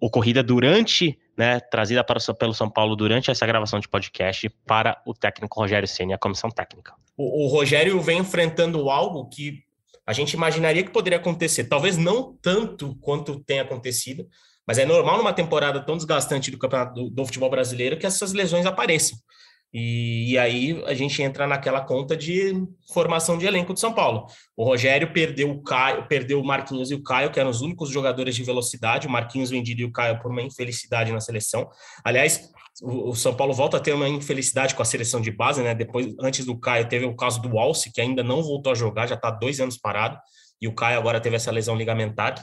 [0.00, 5.14] ocorrida durante, né, trazida para, pelo São Paulo durante essa gravação de podcast para o
[5.14, 6.92] técnico Rogério Ceni, a comissão técnica.
[7.16, 9.60] O, o, Rogério vem enfrentando algo que
[10.04, 14.26] a gente imaginaria que poderia acontecer, talvez não tanto quanto tem acontecido,
[14.66, 18.32] mas é normal numa temporada tão desgastante do campeonato do, do futebol brasileiro que essas
[18.32, 19.16] lesões apareçam.
[19.72, 22.52] E, e, aí a gente entra naquela conta de
[22.92, 24.26] formação de elenco de São Paulo.
[24.54, 27.88] O Rogério perdeu o Caio, perdeu o Marquinhos e o Caio, que eram os únicos
[27.88, 29.06] jogadores de velocidade.
[29.06, 31.70] O Marquinhos vendido e o Caio por uma infelicidade na seleção.
[32.04, 32.50] Aliás,
[32.82, 35.74] o, o, São Paulo volta a ter uma infelicidade com a seleção de base, né?
[35.74, 39.06] Depois, antes do Caio, teve o caso do Alce, que ainda não voltou a jogar,
[39.06, 40.18] já está dois anos parado.
[40.60, 42.34] E o Caio agora teve essa lesão ligamentar.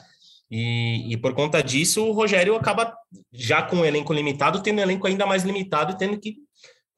[0.50, 2.92] E, e, por conta disso, o Rogério acaba,
[3.32, 6.38] já com o elenco limitado, tendo um elenco ainda mais limitado tendo que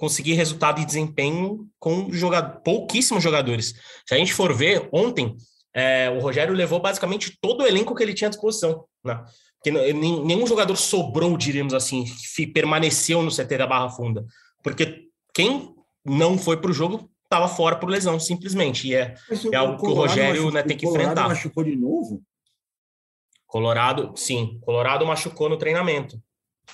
[0.01, 3.75] conseguir resultado e desempenho com jogador, pouquíssimos jogadores.
[4.03, 5.37] Se a gente for ver, ontem
[5.75, 8.83] é, o Rogério levou basicamente todo o elenco que ele tinha à disposição.
[9.05, 9.23] Né?
[9.57, 12.03] Porque nenhum jogador sobrou, diríamos assim,
[12.51, 14.25] permaneceu no CT da Barra Funda.
[14.63, 15.03] Porque
[15.35, 15.71] quem
[16.03, 18.87] não foi para o jogo estava fora por lesão, simplesmente.
[18.87, 19.13] E é,
[19.51, 21.29] é algo que o Rogério machucou, né, tem que Colorado enfrentar.
[21.29, 22.23] machucou de novo?
[23.45, 24.59] Colorado, sim.
[24.61, 26.19] Colorado machucou no treinamento.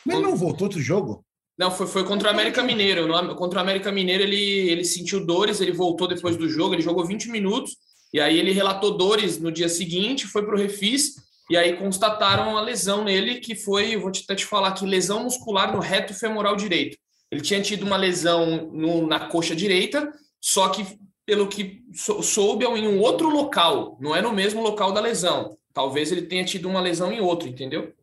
[0.05, 1.26] Mas ele não voltou do jogo?
[1.57, 3.07] Não, foi, foi contra o América Mineiro.
[3.07, 6.83] No, contra o América Mineiro, ele, ele sentiu dores, ele voltou depois do jogo, ele
[6.83, 7.77] jogou 20 minutos,
[8.13, 11.15] e aí ele relatou dores no dia seguinte, foi para o refis,
[11.49, 15.73] e aí constataram a lesão nele, que foi, vou até te falar aqui, lesão muscular
[15.73, 16.97] no reto femoral direito.
[17.31, 20.85] Ele tinha tido uma lesão no, na coxa direita, só que,
[21.25, 21.83] pelo que
[22.21, 25.57] soube, é em um outro local, não é no mesmo local da lesão.
[25.73, 27.93] Talvez ele tenha tido uma lesão em outro, entendeu?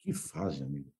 [0.00, 0.93] Que fase, amigo.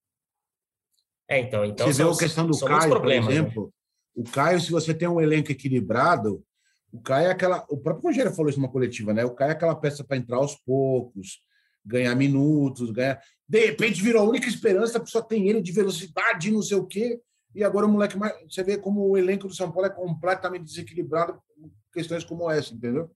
[1.28, 3.16] É, então, então você são, vê a questão do Caio, por né?
[3.16, 3.64] exemplo.
[3.64, 3.70] Né?
[4.14, 6.44] O Caio, se você tem um elenco equilibrado,
[6.92, 7.64] o Caio é aquela.
[7.68, 9.24] O próprio Rogério falou isso numa coletiva, né?
[9.24, 11.40] O Caio é aquela peça para entrar aos poucos,
[11.84, 13.20] ganhar minutos, ganhar.
[13.48, 16.87] De repente virou a única esperança, a pessoa tem ele de velocidade, não sei o
[16.87, 17.20] quê.
[17.54, 18.32] E agora o moleque mais.
[18.48, 22.72] Você vê como o elenco do São Paulo é completamente desequilibrado com questões como essa,
[22.74, 23.10] entendeu?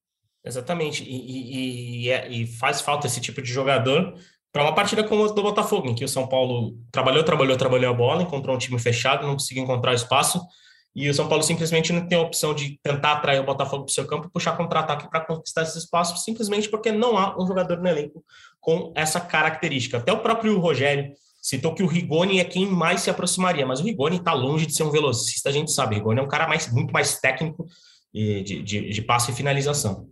[0.44, 1.04] Exatamente.
[1.04, 4.18] E, e, e, é, e faz falta esse tipo de jogador
[4.52, 7.90] para uma partida como a do Botafogo, em que o São Paulo trabalhou, trabalhou, trabalhou
[7.90, 10.40] a bola, encontrou um time fechado, não conseguiu encontrar espaço,
[10.94, 13.90] e o São Paulo simplesmente não tem a opção de tentar atrair o Botafogo para
[13.90, 17.46] o seu campo e puxar contra-ataque para conquistar esse espaço, simplesmente porque não há um
[17.46, 18.24] jogador no elenco
[18.60, 19.98] com essa característica.
[19.98, 23.84] Até o próprio Rogério citou que o Rigoni é quem mais se aproximaria, mas o
[23.84, 25.94] Rigoni está longe de ser um velocista, a gente sabe.
[25.94, 27.66] O Rigoni é um cara mais, muito mais técnico
[28.12, 30.08] de, de, de passe e finalização.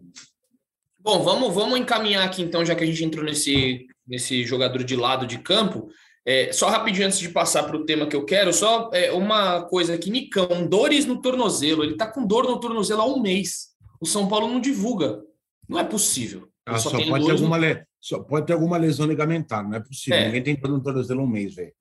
[1.00, 4.96] Bom, vamos, vamos encaminhar aqui então, já que a gente entrou nesse nesse jogador de
[4.96, 5.88] lado de campo.
[6.24, 9.62] É, só rapidinho antes de passar para o tema que eu quero, só é, uma
[9.62, 11.84] coisa aqui, Nicão, dores no tornozelo.
[11.84, 13.68] Ele está com dor no tornozelo há um mês.
[14.00, 15.20] O São Paulo não divulga.
[15.68, 16.48] Não é possível.
[16.64, 17.84] Ah, só, pode ter alguma le...
[18.00, 20.18] só pode ter alguma lesão ligamentar, não é possível.
[20.18, 20.26] É.
[20.26, 21.72] Ninguém tem dor no tornozelo há um mês, velho.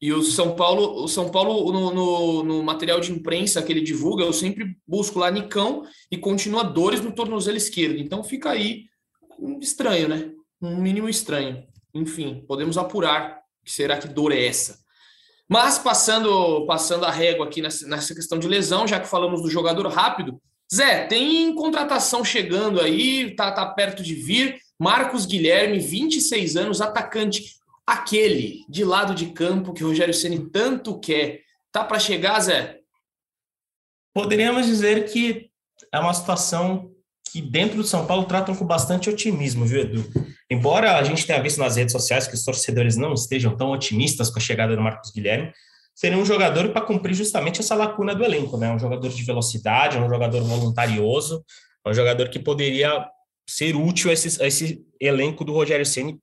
[0.00, 3.80] E o São Paulo, o São Paulo no, no, no, material de imprensa que ele
[3.80, 8.00] divulga, eu sempre busco lá Nicão e continua dores no tornozelo esquerdo.
[8.00, 8.86] Então fica aí
[9.60, 10.32] estranho, né?
[10.60, 11.64] Um mínimo estranho.
[11.94, 14.82] Enfim, podemos apurar que será que dor é essa.
[15.48, 19.86] Mas passando passando a régua aqui nessa, questão de lesão, já que falamos do jogador
[19.88, 20.40] rápido,
[20.74, 24.58] Zé, tem contratação chegando aí, tá, tá perto de vir.
[24.78, 30.98] Marcos Guilherme, 26 anos, atacante, aquele de lado de campo que o Rogério Ceni tanto
[30.98, 31.42] quer.
[31.70, 32.80] Tá para chegar, Zé?
[34.14, 35.50] Poderíamos dizer que
[35.92, 36.91] é uma situação
[37.32, 40.04] que dentro do São Paulo tratam com bastante otimismo, viu, Edu?
[40.50, 44.28] embora a gente tenha visto nas redes sociais que os torcedores não estejam tão otimistas
[44.28, 45.50] com a chegada do Marcos Guilherme,
[45.94, 48.70] seria um jogador para cumprir justamente essa lacuna do elenco, né?
[48.70, 51.42] Um jogador de velocidade, um jogador voluntarioso,
[51.86, 53.06] um jogador que poderia
[53.48, 56.18] ser útil a esse, a esse elenco do Rogério Ceni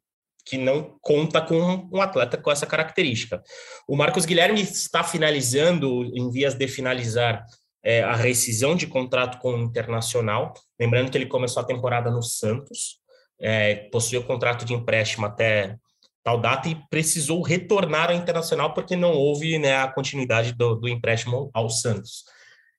[0.46, 3.42] que não conta com um atleta com essa característica.
[3.88, 7.46] O Marcos Guilherme está finalizando, em vias de finalizar,
[7.84, 10.54] é, a rescisão de contrato com o Internacional.
[10.80, 13.00] Lembrando que ele começou a temporada no Santos,
[13.40, 15.78] é, possuía o contrato de empréstimo até
[16.24, 20.90] tal data e precisou retornar ao Internacional porque não houve né, a continuidade do, do
[20.90, 22.24] empréstimo ao Santos.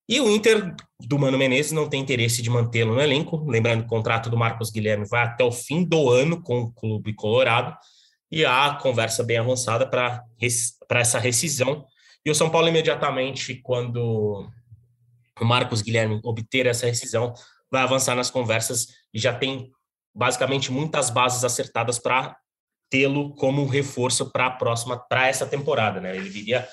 [0.09, 3.45] E o Inter do Mano Menezes não tem interesse de mantê-lo no elenco.
[3.49, 6.73] Lembrando que o contrato do Marcos Guilherme vai até o fim do ano com o
[6.73, 7.77] clube colorado.
[8.29, 10.25] E há conversa bem avançada para
[10.91, 11.85] essa rescisão.
[12.25, 14.49] E o São Paulo, imediatamente, quando
[15.45, 17.33] o Marcos Guilherme obter essa rescisão,
[17.71, 19.71] vai avançar nas conversas e já tem
[20.15, 22.37] basicamente muitas bases acertadas para
[22.91, 26.17] tê-lo como reforço para a próxima, para essa temporada, né?
[26.17, 26.67] Ele viria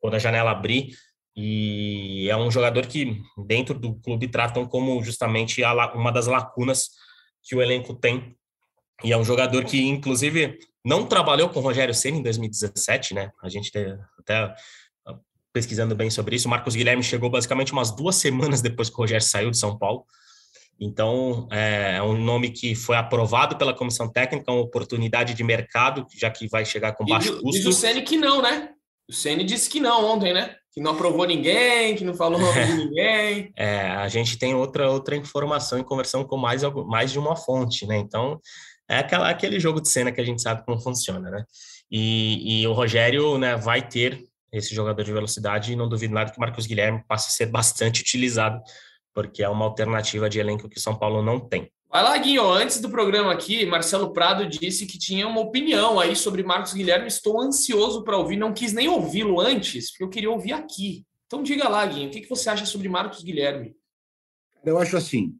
[0.00, 0.96] quando a janela abrir
[1.36, 5.62] e é um jogador que dentro do clube tratam como justamente
[5.94, 6.90] uma das lacunas
[7.42, 8.36] que o elenco tem.
[9.02, 13.32] E é um jogador que inclusive não trabalhou com o Rogério Ceni em 2017, né?
[13.42, 13.72] A gente
[14.18, 14.54] até
[15.54, 18.98] pesquisando bem sobre isso, o Marcos Guilherme chegou basicamente umas duas semanas depois que o
[18.98, 20.04] Rogério saiu de São Paulo.
[20.80, 26.04] Então, é, é um nome que foi aprovado pela comissão técnica, uma oportunidade de mercado,
[26.18, 27.52] já que vai chegar com baixo custo.
[27.52, 28.70] Diz o Ceni que não, né?
[29.08, 30.56] O Ceni disse que não ontem, né?
[30.72, 33.52] Que não aprovou ninguém, que não falou de ninguém.
[33.56, 37.86] É, a gente tem outra outra informação em conversão com mais, mais de uma fonte,
[37.86, 37.96] né?
[37.96, 38.40] Então,
[38.88, 41.44] é aquela, aquele jogo de cena que a gente sabe como funciona, né?
[41.88, 46.30] E, e o Rogério né, vai ter esse jogador de velocidade e não duvido nada
[46.30, 48.62] que o Marcos Guilherme passe a ser bastante utilizado
[49.14, 51.70] porque é uma alternativa de elenco que o São Paulo não tem.
[51.88, 52.50] Vai lá, Guinho.
[52.50, 57.06] Antes do programa aqui, Marcelo Prado disse que tinha uma opinião aí sobre Marcos Guilherme.
[57.06, 58.36] Estou ansioso para ouvir.
[58.36, 61.06] Não quis nem ouvi-lo antes, porque eu queria ouvir aqui.
[61.26, 63.76] Então diga lá, Guinho, o que você acha sobre Marcos Guilherme?
[64.64, 65.36] Eu acho assim.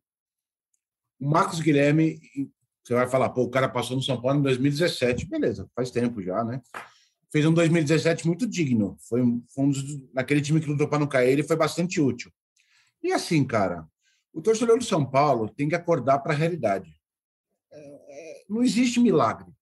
[1.20, 2.20] O Marcos Guilherme,
[2.84, 5.26] você vai falar, pô, o cara passou no São Paulo em 2017.
[5.26, 6.60] Beleza, faz tempo já, né?
[7.34, 8.96] Fez um 2017 muito digno.
[9.08, 12.30] Foi um, dos, naquele time que lutou para não cair, ele foi bastante útil.
[13.02, 13.88] E assim, cara,
[14.32, 16.94] o torcedor do São Paulo tem que acordar para a realidade.
[17.72, 19.52] É, é, não existe milagre.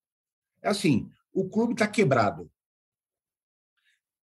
[0.60, 2.50] É assim, o clube está quebrado.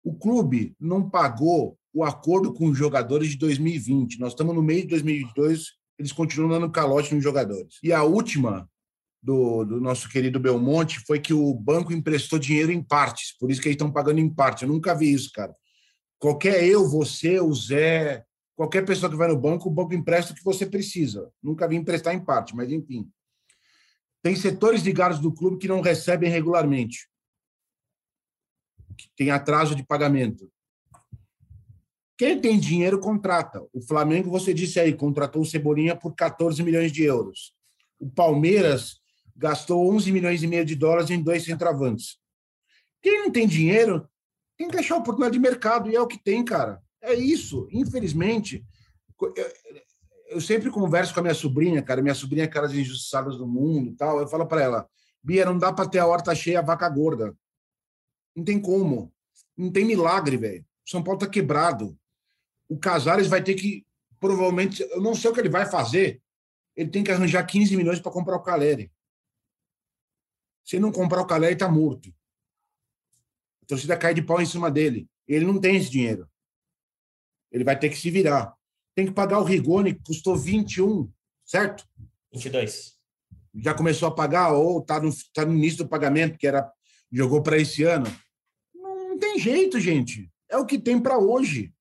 [0.04, 4.20] O clube não pagou o acordo com os jogadores de 2020.
[4.20, 7.78] Nós estamos no meio de 2022, eles continuam dando calote nos jogadores.
[7.82, 8.68] E a última
[9.22, 13.60] do, do, nosso querido Belmonte foi que o banco emprestou dinheiro em partes, por isso
[13.60, 14.62] que eles estão pagando em parte.
[14.62, 15.54] Eu nunca vi isso, cara.
[16.18, 18.24] Qualquer eu, você, o Zé,
[18.60, 21.32] Qualquer pessoa que vai no banco, o banco empresta o que você precisa.
[21.42, 23.10] Nunca vi emprestar em parte, mas enfim.
[24.22, 27.08] Tem setores ligados do clube que não recebem regularmente.
[28.98, 30.52] Que tem atraso de pagamento.
[32.18, 33.66] Quem tem dinheiro contrata.
[33.72, 37.54] O Flamengo, você disse aí, contratou o Cebolinha por 14 milhões de euros.
[37.98, 38.99] O Palmeiras
[39.40, 42.18] gastou 11 milhões e meio de dólares em dois centroavantes.
[43.00, 44.06] Quem não tem dinheiro
[44.58, 46.82] tem que achar oportunidade de mercado, e é o que tem, cara.
[47.00, 47.66] É isso.
[47.72, 48.62] Infelizmente,
[50.28, 52.02] eu sempre converso com a minha sobrinha, cara.
[52.02, 54.20] Minha sobrinha é cara das injustiçadas do mundo tal.
[54.20, 54.88] Eu falo para ela,
[55.22, 57.34] Bia, não dá para ter a horta cheia, a vaca gorda.
[58.36, 59.10] Não tem como.
[59.56, 60.64] Não tem milagre, velho.
[60.86, 61.96] São Paulo tá quebrado.
[62.68, 63.86] O Casares vai ter que,
[64.20, 66.20] provavelmente, eu não sei o que ele vai fazer.
[66.76, 68.92] Ele tem que arranjar 15 milhões para comprar o Caleri.
[70.70, 72.14] Se não comprar o Caleri, tá morto.
[73.60, 75.10] A torcida cai de pau em cima dele.
[75.26, 76.30] Ele não tem esse dinheiro.
[77.50, 78.54] Ele vai ter que se virar.
[78.94, 81.12] Tem que pagar o Rigoni, que custou 21,
[81.44, 81.84] certo?
[82.32, 82.96] 22.
[83.56, 86.70] Já começou a pagar ou está no, tá no início do pagamento, que era
[87.10, 88.06] jogou para esse ano.
[88.72, 90.30] Não, não tem jeito, gente.
[90.48, 91.74] É o que tem para hoje.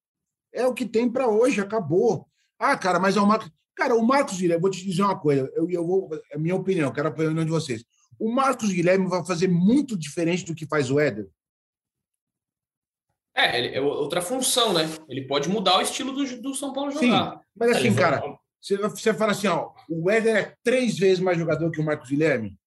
[0.52, 2.28] É o que tem para hoje, acabou.
[2.58, 3.52] Ah, cara, mas é o Marcos.
[3.76, 6.92] Cara, o Marcos Guilherme, vou te dizer uma coisa, eu, eu vou, é minha opinião,
[6.92, 7.86] quero a opinião de vocês.
[8.20, 11.30] O Marcos Guilherme vai fazer muito diferente do que faz o Éder.
[13.34, 14.82] É, é outra função, né?
[15.08, 17.34] Ele pode mudar o estilo do, do São Paulo jogar.
[17.34, 18.22] Sim, mas assim, cara,
[18.62, 22.10] você, você fala assim, ó, o Éder é três vezes mais jogador que o Marcos
[22.10, 22.58] Guilherme.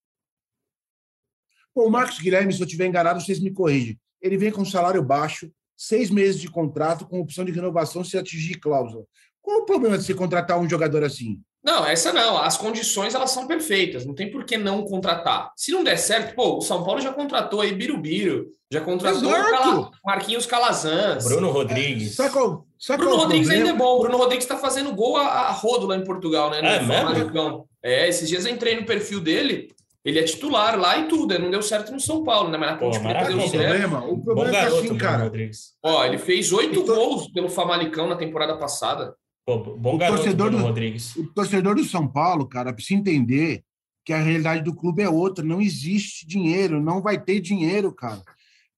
[1.74, 4.00] Pô, o Marcos Guilherme, se eu estiver enganado, vocês me corrigem.
[4.20, 8.58] Ele vem com salário baixo, seis meses de contrato, com opção de renovação se atingir
[8.58, 9.04] cláusula.
[9.42, 11.42] Qual o problema de você contratar um jogador assim?
[11.64, 12.38] Não, essa não.
[12.38, 14.04] As condições elas são perfeitas.
[14.04, 15.52] Não tem por que não contratar.
[15.56, 19.90] Se não der certo, pô, o São Paulo já contratou aí Birubiru, já contratou Cala,
[20.04, 21.24] Marquinhos Calazans.
[21.24, 22.16] Bruno Rodrigues.
[22.16, 23.70] Sabe qual, sabe Bruno qual Rodrigues problema?
[23.70, 24.00] ainda é bom.
[24.00, 26.58] Bruno Rodrigues está fazendo gol a, a rodo lá em Portugal, né?
[26.58, 27.68] É mesmo?
[27.82, 29.68] É, esses dias eu entrei no perfil dele.
[30.04, 32.58] Ele é titular lá e tudo, não deu certo no São Paulo, né?
[32.58, 33.52] Mas na Ponte Preta deu o certo.
[33.68, 35.74] problema, o problema Bom é garoto, assim, cara, Rodrigues.
[35.80, 39.14] Ó, ele fez oito tô- gols pelo Famalicão na temporada passada.
[39.44, 41.16] Pô, bom O garoto, torcedor Bruno do- Rodrigues.
[41.16, 43.64] o torcedor do São Paulo, cara, precisa entender
[44.04, 45.44] que a realidade do clube é outra.
[45.44, 48.22] Não existe dinheiro, não vai ter dinheiro, cara.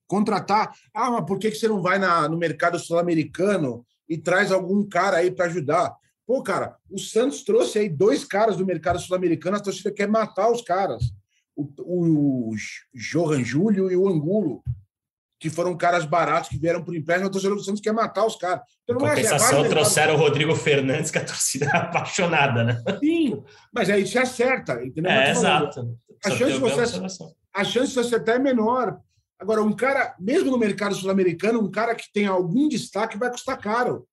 [0.06, 0.74] Contratar.
[0.92, 4.86] Ah, mas por que que você não vai na- no mercado sul-americano e traz algum
[4.86, 5.94] cara aí para ajudar?
[6.26, 10.50] Pô, cara, o Santos trouxe aí dois caras do mercado sul-americano, a torcida quer matar
[10.50, 11.04] os caras.
[11.56, 12.54] O, o, o
[12.94, 14.62] Johan Júlio e o Angulo,
[15.44, 18.34] que foram caras baratos que vieram por empréstimo, a torcida do Santos quer matar os
[18.34, 18.62] caras.
[18.82, 22.64] Então, é, vai no compensação, mercado- trouxeram o Rodrigo Fernandes, que a torcida é apaixonada,
[22.64, 22.82] né?
[22.98, 25.12] Sim, mas aí você acerta, entendeu?
[25.12, 25.68] É, Eu tô falando.
[25.68, 25.98] exato.
[26.24, 27.34] A Só chance você- observação.
[27.54, 28.98] a chance de você acertar é menor.
[29.38, 33.58] Agora, um cara, mesmo no mercado sul-americano, um cara que tem algum destaque vai custar
[33.58, 34.06] caro.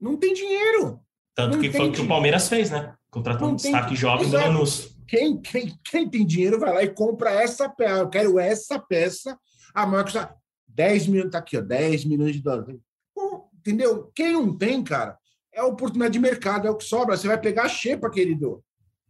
[0.00, 0.98] Não tem dinheiro.
[1.36, 2.92] Tanto não que foi o que o Palmeiras fez, né?
[3.08, 4.36] Contratou Não um destaque jovem do.
[4.36, 4.96] Lanús.
[5.06, 7.98] Quem, quem, quem tem dinheiro vai lá e compra essa peça.
[8.00, 9.38] Eu quero essa peça.
[9.72, 10.34] A maior custa
[10.74, 11.30] 10 milhões.
[11.30, 12.78] Tá aqui, ó, 10 milhões de dólares.
[13.14, 14.10] Pô, entendeu?
[14.14, 15.18] Quem não tem, cara,
[15.52, 17.16] é a oportunidade de mercado, é o que sobra.
[17.16, 18.64] Você vai pegar a xepa, querido.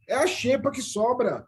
[0.09, 1.47] É a xepa que sobra.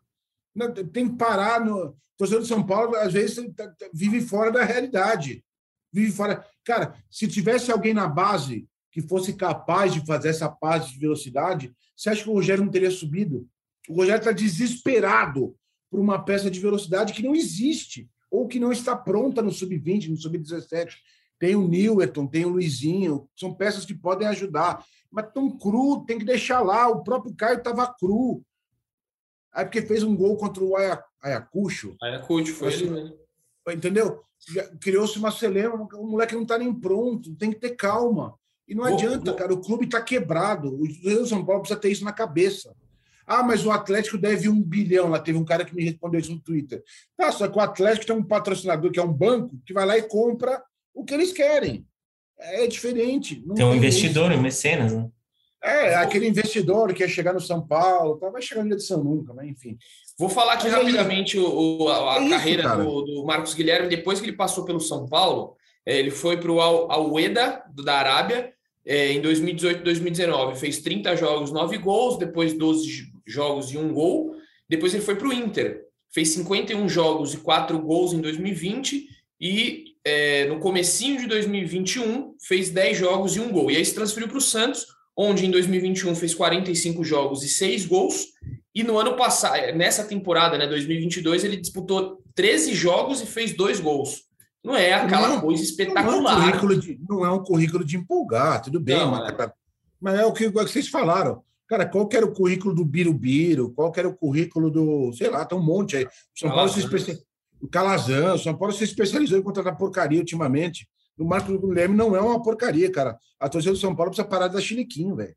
[0.93, 1.97] Tem que parar no.
[2.17, 3.45] Torcedor de São Paulo, às vezes,
[3.93, 5.45] vive fora da realidade.
[5.93, 6.47] Vive fora.
[6.65, 11.75] Cara, se tivesse alguém na base que fosse capaz de fazer essa base de velocidade,
[11.97, 13.49] você acha que o Rogério não teria subido?
[13.89, 15.57] O Rogério está desesperado
[15.91, 20.09] por uma peça de velocidade que não existe, ou que não está pronta no sub-20,
[20.09, 20.95] no sub-17.
[21.39, 26.19] Tem o Newton, tem o Luizinho, são peças que podem ajudar, mas tão cru, tem
[26.19, 26.89] que deixar lá.
[26.89, 28.43] O próprio Caio estava cru.
[29.53, 33.13] Aí porque fez um gol contra o Aya- Ayacucho, Ayacucho foi Assim, ele, né?
[33.75, 34.23] entendeu?
[34.81, 38.35] Criou-se uma celeuma, o moleque não está nem pronto, tem que ter calma.
[38.67, 40.75] E não Vou- adianta, vou- cara, o clube está quebrado.
[40.81, 42.75] O São Paulo precisa ter isso na cabeça.
[43.39, 45.09] Ah, mas o Atlético deve um bilhão.
[45.09, 46.83] Lá teve um cara que me respondeu isso no Twitter.
[47.17, 49.97] Tá, só que o Atlético tem um patrocinador que é um banco que vai lá
[49.97, 50.63] e compra
[50.95, 51.87] o que eles querem.
[52.39, 53.43] É diferente.
[53.47, 54.39] não Tem um tem investidor, isso.
[54.41, 55.09] um mecenas, né?
[55.65, 59.33] É, aquele investidor que ia chegar no São Paulo, tá, vai chegar no edição nunca,
[59.33, 59.79] mas enfim.
[60.19, 62.83] Vou falar aqui Mas é rapidamente o, o- a, a É isso, carreira cara.
[62.85, 63.89] do, do Marcos Guilherme.
[63.89, 68.53] Depois que ele passou pelo São Paulo, eh, ele foi para o Al-Ueda, da Arábia,
[68.85, 70.59] em 2018 2019.
[70.59, 74.35] Fez 30 jogos, 9 gols, depois 12 j- jogos e 1 gol.
[74.69, 75.83] Depois ele foi para o Inter.
[76.11, 79.07] Fez 51 jogos e 4 gols em 2020.
[79.41, 83.71] E eh, no comecinho de 2021 fez 10 jogos e 1 gol.
[83.71, 87.87] E aí se transferiu para o Santos, onde em 2021 fez 45 jogos e 6
[87.87, 88.27] gols.
[88.75, 93.79] E no ano passado, nessa temporada, né, 2022, ele disputou 13 jogos e fez dois
[93.81, 94.23] gols.
[94.65, 96.41] Não é aquela Não, coisa Não é, um espetacular.
[96.41, 99.33] currículo de, não é um currículo de empolgar, tudo bem, Não, mas, é.
[99.33, 99.53] cara,
[100.01, 101.43] mas é o que, é o que vocês falaram.
[101.69, 103.73] Cara, qual que era o currículo do Birubiru?
[103.73, 105.13] Qual que era o currículo do.
[105.13, 106.05] Sei lá, tem um monte aí.
[106.05, 107.25] O São Paulo se especializou.
[107.61, 110.89] O Calazan, o São Paulo se especializou em contratar porcaria ultimamente.
[111.17, 113.17] O Marco Guilherme não é uma porcaria, cara.
[113.39, 115.35] A torcida do São Paulo precisa parar de dar chiliquinho, velho.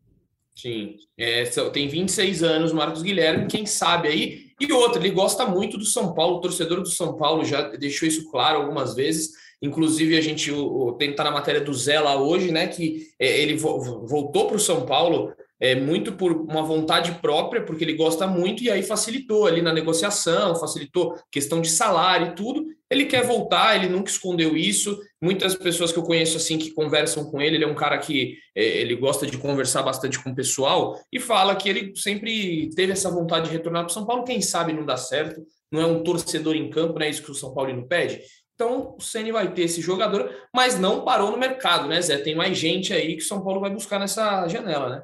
[0.55, 4.45] Sim, é, tem 26 anos, Marcos Guilherme, quem sabe aí.
[4.59, 8.07] E outro, ele gosta muito do São Paulo, o torcedor do São Paulo já deixou
[8.07, 9.31] isso claro algumas vezes.
[9.61, 12.67] Inclusive, a gente o, o, tem que tá na matéria do Zé lá hoje, né?
[12.67, 17.63] Que é, ele vo- voltou para o São Paulo é, muito por uma vontade própria,
[17.63, 22.35] porque ele gosta muito, e aí facilitou ali na negociação, facilitou questão de salário e
[22.35, 22.65] tudo.
[22.89, 24.99] Ele quer voltar, ele nunca escondeu isso.
[25.21, 28.37] Muitas pessoas que eu conheço assim que conversam com ele, ele é um cara que
[28.55, 32.91] é, ele gosta de conversar bastante com o pessoal e fala que ele sempre teve
[32.91, 34.23] essa vontade de retornar para São Paulo.
[34.23, 35.41] Quem sabe não dá certo,
[35.71, 38.21] não é um torcedor em campo, não é isso que o São Paulino pede.
[38.53, 42.17] Então o Ceni vai ter esse jogador, mas não parou no mercado, né, Zé?
[42.17, 45.03] Tem mais gente aí que o São Paulo vai buscar nessa janela, né?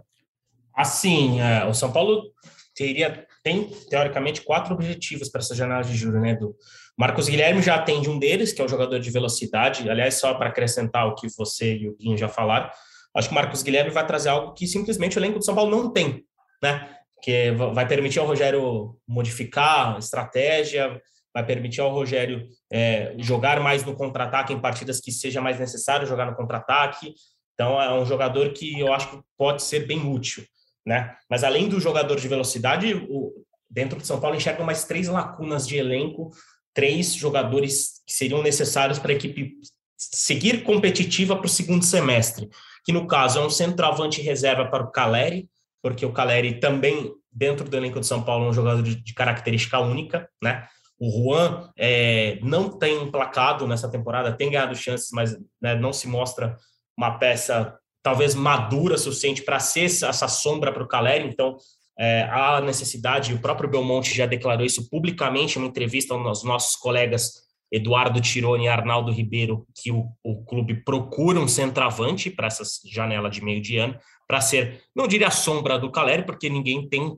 [0.75, 2.31] Assim, é, o São Paulo
[2.75, 6.36] teria tem teoricamente quatro objetivos para essa janela de julho, né?
[6.36, 6.55] Do
[6.97, 9.89] Marcos Guilherme já atende um deles, que é o jogador de velocidade.
[9.89, 12.69] Aliás, só para acrescentar o que você e o Guinho já falaram,
[13.15, 15.71] acho que o Marcos Guilherme vai trazer algo que simplesmente o elenco do São Paulo
[15.71, 16.23] não tem,
[16.62, 16.95] né?
[17.21, 21.01] Que vai permitir ao Rogério modificar a estratégia,
[21.34, 26.07] vai permitir ao Rogério é, jogar mais no contra-ataque em partidas que seja mais necessário
[26.07, 27.13] jogar no contra-ataque.
[27.53, 30.43] Então é um jogador que eu acho que pode ser bem útil,
[30.86, 31.15] né?
[31.29, 33.34] Mas além do jogador de velocidade, o,
[33.69, 36.32] dentro de São Paulo enxergam mais três lacunas de elenco,
[36.73, 39.57] três jogadores que seriam necessários para a equipe
[39.97, 42.49] seguir competitiva para o segundo semestre,
[42.84, 45.47] que no caso é um centroavante reserva para o Caleri,
[45.82, 49.13] porque o Caleri também dentro do elenco de São Paulo é um jogador de, de
[49.13, 50.67] característica única, né?
[50.99, 56.07] O Juan é, não tem emplacado nessa temporada, tem ganhado chances, mas né, não se
[56.07, 56.55] mostra
[56.95, 61.28] uma peça talvez madura o suficiente para ser essa sombra para o Caleri.
[61.28, 61.58] Então,
[61.99, 66.76] é, há necessidade, o próprio Belmonte já declarou isso publicamente em uma entrevista aos nossos
[66.76, 72.64] colegas Eduardo Tironi e Arnaldo Ribeiro, que o, o clube procura um centroavante para essa
[72.86, 73.97] janela de meio de ano,
[74.28, 77.18] para ser, não diria a sombra do Caleri, porque ninguém tem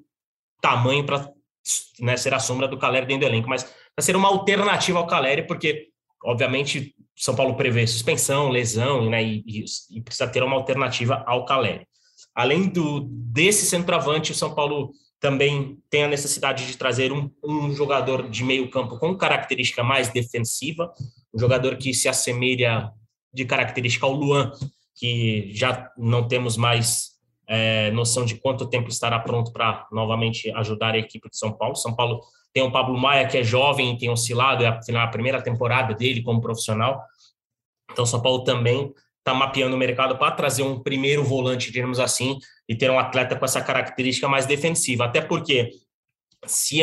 [0.62, 1.28] tamanho para
[2.00, 3.64] né, ser a sombra do Caleri dentro do elenco, mas
[3.96, 5.90] para ser uma alternativa ao Caleri, porque,
[6.24, 11.46] obviamente, São Paulo prevê suspensão, lesão, né, e, e, e precisa ter uma alternativa ao
[11.46, 11.86] Caleri.
[12.34, 17.74] Além do desse centroavante, o São Paulo também tem a necessidade de trazer um, um
[17.74, 20.92] jogador de meio campo com característica mais defensiva,
[21.34, 22.92] um jogador que se assemelha
[23.34, 24.52] de característica ao Luan,
[24.96, 27.14] que já não temos mais
[27.48, 31.76] é, noção de quanto tempo estará pronto para novamente ajudar a equipe de São Paulo.
[31.76, 32.22] São Paulo
[32.54, 36.22] tem o Pablo Maia, que é jovem e tem oscilado, é a primeira temporada dele
[36.22, 37.02] como profissional.
[37.92, 42.38] Então, São Paulo também está mapeando o mercado para trazer um primeiro volante, digamos assim,
[42.68, 45.06] e ter um atleta com essa característica mais defensiva.
[45.06, 45.72] Até porque,
[46.46, 46.80] se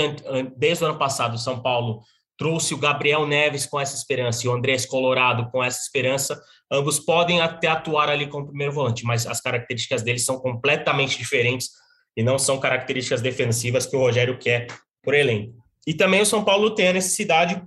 [0.57, 2.01] desde o ano passado São Paulo
[2.39, 6.41] trouxe o Gabriel Neves com essa esperança e o Andrés Colorado com essa esperança,
[6.73, 11.69] ambos podem até atuar ali como primeiro volante, mas as características deles são completamente diferentes
[12.17, 14.67] e não são características defensivas que o Rogério quer
[15.03, 15.60] por elenco.
[15.87, 17.63] E também o São Paulo tem a necessidade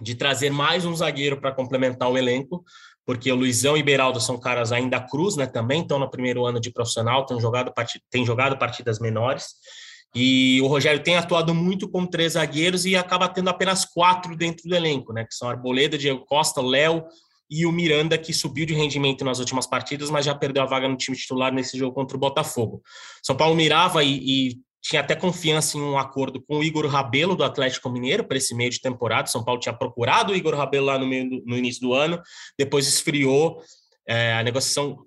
[0.00, 2.64] de trazer mais um zagueiro para complementar o elenco,
[3.04, 5.46] porque o Luizão e Beraldo são caras ainda cruz, né?
[5.46, 8.00] Também estão no primeiro ano de profissional, têm jogado, part...
[8.10, 9.46] têm jogado partidas menores.
[10.14, 14.68] E o Rogério tem atuado muito com três zagueiros e acaba tendo apenas quatro dentro
[14.68, 15.24] do elenco, né?
[15.24, 17.04] Que são Arboleda, Diego Costa, Léo
[17.48, 20.88] e o Miranda, que subiu de rendimento nas últimas partidas, mas já perdeu a vaga
[20.88, 22.82] no time titular nesse jogo contra o Botafogo.
[23.22, 24.18] São Paulo mirava e,
[24.50, 28.36] e tinha até confiança em um acordo com o Igor Rabelo do Atlético Mineiro para
[28.36, 29.26] esse meio de temporada.
[29.26, 32.22] São Paulo tinha procurado o Igor Rabelo lá no, do, no início do ano,
[32.56, 33.60] depois esfriou.
[34.06, 34.98] É, a negociação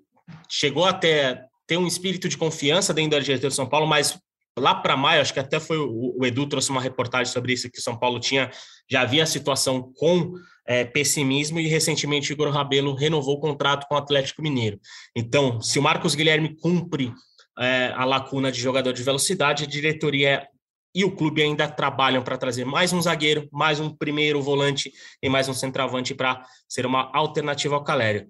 [0.50, 4.18] chegou até ter um espírito de confiança dentro da diretoria de São Paulo, mas
[4.58, 7.70] lá para maio, acho que até foi o, o, Edu trouxe uma reportagem sobre isso
[7.70, 8.50] que São Paulo tinha
[8.90, 10.34] já havia a situação com
[10.66, 14.78] é, pessimismo e recentemente o Igor Rabelo renovou o contrato com o Atlético Mineiro.
[15.16, 17.12] Então, se o Marcos Guilherme cumpre
[17.58, 20.46] é, a lacuna de jogador de velocidade, a diretoria
[20.94, 24.92] e o clube ainda trabalham para trazer mais um zagueiro, mais um primeiro volante
[25.22, 28.26] e mais um centroavante para ser uma alternativa ao Calério.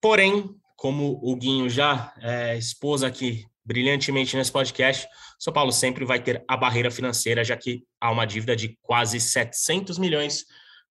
[0.00, 5.08] Porém, como o Guinho já é, expôs aqui brilhantemente nesse podcast,
[5.38, 9.20] São Paulo sempre vai ter a barreira financeira, já que há uma dívida de quase
[9.20, 10.44] 700 milhões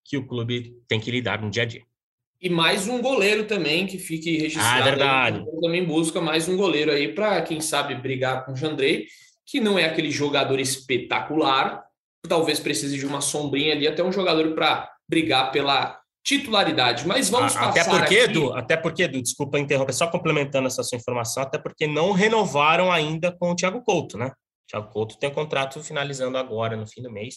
[0.05, 1.84] que o clube tem que lidar no dia a dia.
[2.42, 4.82] E mais um goleiro também que fique registrado.
[4.82, 5.38] Ah, verdade.
[5.38, 9.06] Aí, também busca mais um goleiro aí para, quem sabe, brigar com o Jandrei,
[9.46, 11.84] que não é aquele jogador espetacular,
[12.28, 17.08] talvez precise de uma sombrinha ali, até um jogador para brigar pela titularidade.
[17.08, 18.16] Mas vamos ah, até porque, aqui...
[18.16, 22.92] Edu, até porque, Edu, desculpa interromper, só complementando essa sua informação, até porque não renovaram
[22.92, 24.28] ainda com o Thiago Couto, né?
[24.28, 27.36] O Thiago Couto tem contrato finalizando agora, no fim do mês.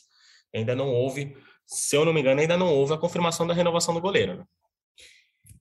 [0.55, 1.37] Ainda não houve,
[1.67, 4.45] se eu não me engano, ainda não houve a confirmação da renovação do goleiro, né?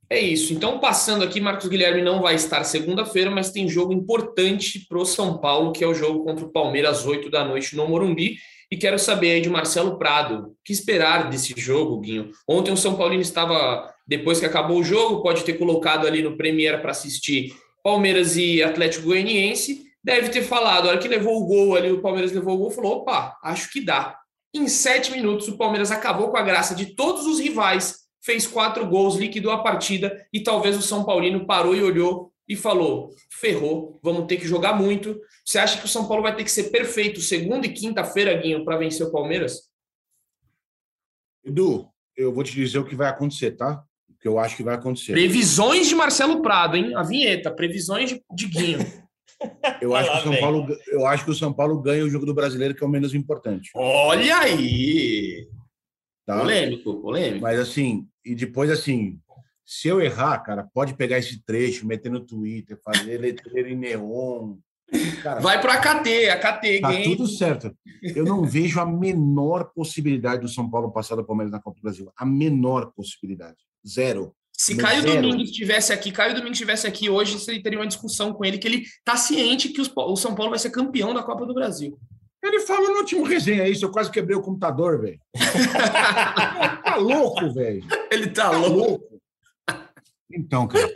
[0.10, 0.54] É isso.
[0.54, 5.06] Então, passando aqui, Marcos Guilherme não vai estar segunda-feira, mas tem jogo importante para o
[5.06, 8.38] São Paulo, que é o jogo contra o Palmeiras, às 8 da noite no Morumbi.
[8.70, 12.32] E quero saber aí de Marcelo Prado, o que esperar desse jogo, Guinho?
[12.48, 16.36] Ontem o São Paulino estava, depois que acabou o jogo, pode ter colocado ali no
[16.36, 19.84] Premier para assistir Palmeiras e Atlético Goianiense.
[20.04, 22.72] Deve ter falado, a hora que levou o gol ali, o Palmeiras levou o gol,
[22.72, 24.18] falou: opa, acho que dá.
[24.54, 28.88] Em sete minutos, o Palmeiras acabou com a graça de todos os rivais fez quatro
[28.88, 34.00] gols, liquidou a partida e talvez o São Paulino parou e olhou e falou: ferrou,
[34.02, 35.20] vamos ter que jogar muito.
[35.46, 38.64] Você acha que o São Paulo vai ter que ser perfeito segunda e quinta-feira, Guinho,
[38.64, 39.70] para vencer o Palmeiras?
[41.44, 43.84] Edu, eu vou te dizer o que vai acontecer, tá?
[44.10, 45.12] O que eu acho que vai acontecer.
[45.12, 46.96] Previsões de Marcelo Prado, hein?
[46.96, 49.04] A vinheta, previsões de, de Guinho.
[49.82, 52.26] Eu acho, que o São Paulo, eu acho que o São Paulo ganha o jogo
[52.26, 53.72] do brasileiro, que é o menos importante.
[53.76, 55.50] Olha aí!
[56.26, 56.40] Tá?
[56.40, 57.42] Polêmico, polêmico.
[57.42, 59.20] Mas assim, e depois assim,
[59.66, 64.56] se eu errar, cara, pode pegar esse trecho, meter no Twitter, fazer letreiro em neon.
[65.24, 66.82] Cara, Vai para a KT, a KT.
[66.82, 67.16] Tá game.
[67.16, 67.76] tudo certo.
[68.02, 71.84] Eu não vejo a menor possibilidade do São Paulo passar do Palmeiras na Copa do
[71.84, 72.12] Brasil.
[72.16, 73.58] A menor possibilidade.
[73.88, 74.36] Zero.
[74.52, 75.22] Se Caio zero.
[75.22, 78.68] Domingues estivesse aqui, Caio Domingues estivesse aqui hoje, você teria uma discussão com ele que
[78.68, 81.98] ele tá ciente que o São Paulo vai ser campeão da Copa do Brasil.
[82.44, 85.20] Ele falou no último resenha isso, eu quase quebrei o computador, velho.
[86.84, 87.86] tá louco, velho.
[88.12, 88.78] Ele tá, tá louco.
[88.78, 89.22] louco.
[90.30, 90.94] Então, cara,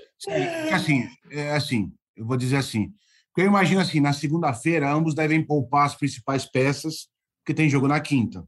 [0.73, 2.93] assim, é assim, eu vou dizer assim,
[3.37, 7.07] eu imagino assim, na segunda-feira ambos devem poupar as principais peças,
[7.39, 8.45] porque tem jogo na quinta.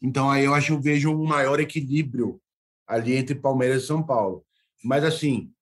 [0.00, 2.40] Então aí eu acho eu vejo um maior equilíbrio
[2.86, 4.44] ali entre Palmeiras e São Paulo.
[4.82, 5.52] Mas assim,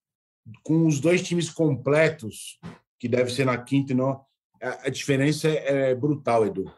[0.63, 2.61] com os dois times completos,
[2.99, 4.21] que deve ser na quinta e no,
[4.63, 6.73] a, diferença é, é brutal, Edu.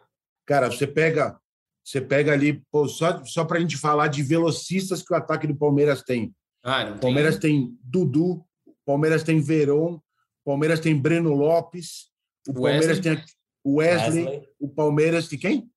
[0.47, 1.39] Cara, você pega,
[1.85, 5.47] você pega ali, pô, só, só para a gente falar de velocistas que o ataque
[5.47, 6.35] do Palmeiras tem.
[6.63, 10.03] Ah, não Palmeiras tem Dudu, o Palmeiras tem Veron, o
[10.45, 12.11] Palmeiras tem Breno Lopes,
[12.49, 13.17] o Palmeiras Wesley.
[13.17, 13.25] tem
[13.63, 14.49] o Wesley, Wesley.
[14.59, 15.71] o Palmeiras tem quem?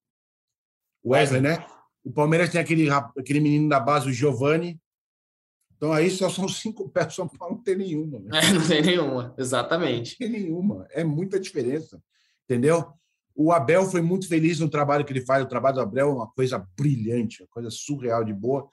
[1.03, 1.65] O Wesley, né?
[2.03, 4.79] O Palmeiras tem aquele, aquele menino da base, o Giovani.
[5.78, 8.19] Então aí só são cinco peças, São Paulo não tem nenhuma.
[8.19, 8.32] né?
[8.43, 10.17] É, não tem nenhuma, exatamente.
[10.17, 10.88] tem nenhuma.
[10.89, 12.01] É muita diferença.
[12.45, 12.91] Entendeu?
[13.36, 15.43] O Abel foi muito feliz no trabalho que ele faz.
[15.43, 18.67] O trabalho do Abel é uma coisa brilhante, uma coisa surreal de boa.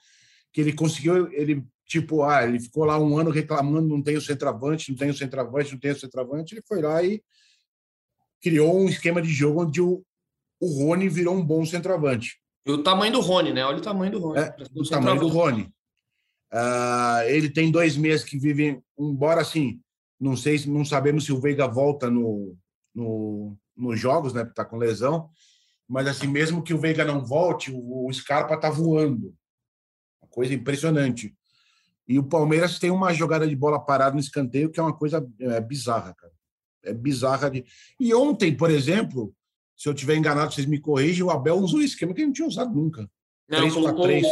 [0.51, 4.21] Que ele conseguiu, ele, tipo, ah, ele ficou lá um ano reclamando: não tem o
[4.21, 6.55] centroavante, não tem o centroavante, não tem o centroavante.
[6.55, 7.21] Ele foi lá e
[8.41, 10.03] criou um esquema de jogo onde o,
[10.59, 12.39] o Rony virou um bom centroavante.
[12.65, 13.63] E o tamanho do Rony, né?
[13.63, 14.39] Olha o tamanho do Rony.
[14.39, 15.74] É, do tamanho do Rony.
[16.51, 19.79] Ah, ele tem dois meses que vivem, embora assim,
[20.19, 22.55] não sei, se- não sabemos se o Veiga volta no,
[22.93, 24.43] no, nos jogos, né?
[24.43, 25.29] Porque tá com lesão.
[25.87, 29.35] Mas assim, mesmo que o Veiga não volte, o, o Scarpa tá voando.
[30.21, 31.35] Uma coisa impressionante.
[32.07, 35.27] E o Palmeiras tem uma jogada de bola parada no escanteio que é uma coisa
[35.39, 36.31] é, bizarra, cara.
[36.83, 37.65] É bizarra de.
[37.99, 39.33] E ontem, por exemplo,
[39.75, 42.33] se eu tiver enganado, vocês me corrigem, o Abel usou um esquema que ele não
[42.33, 43.09] tinha usado nunca.
[43.49, 44.25] Não, 3 colocou- 3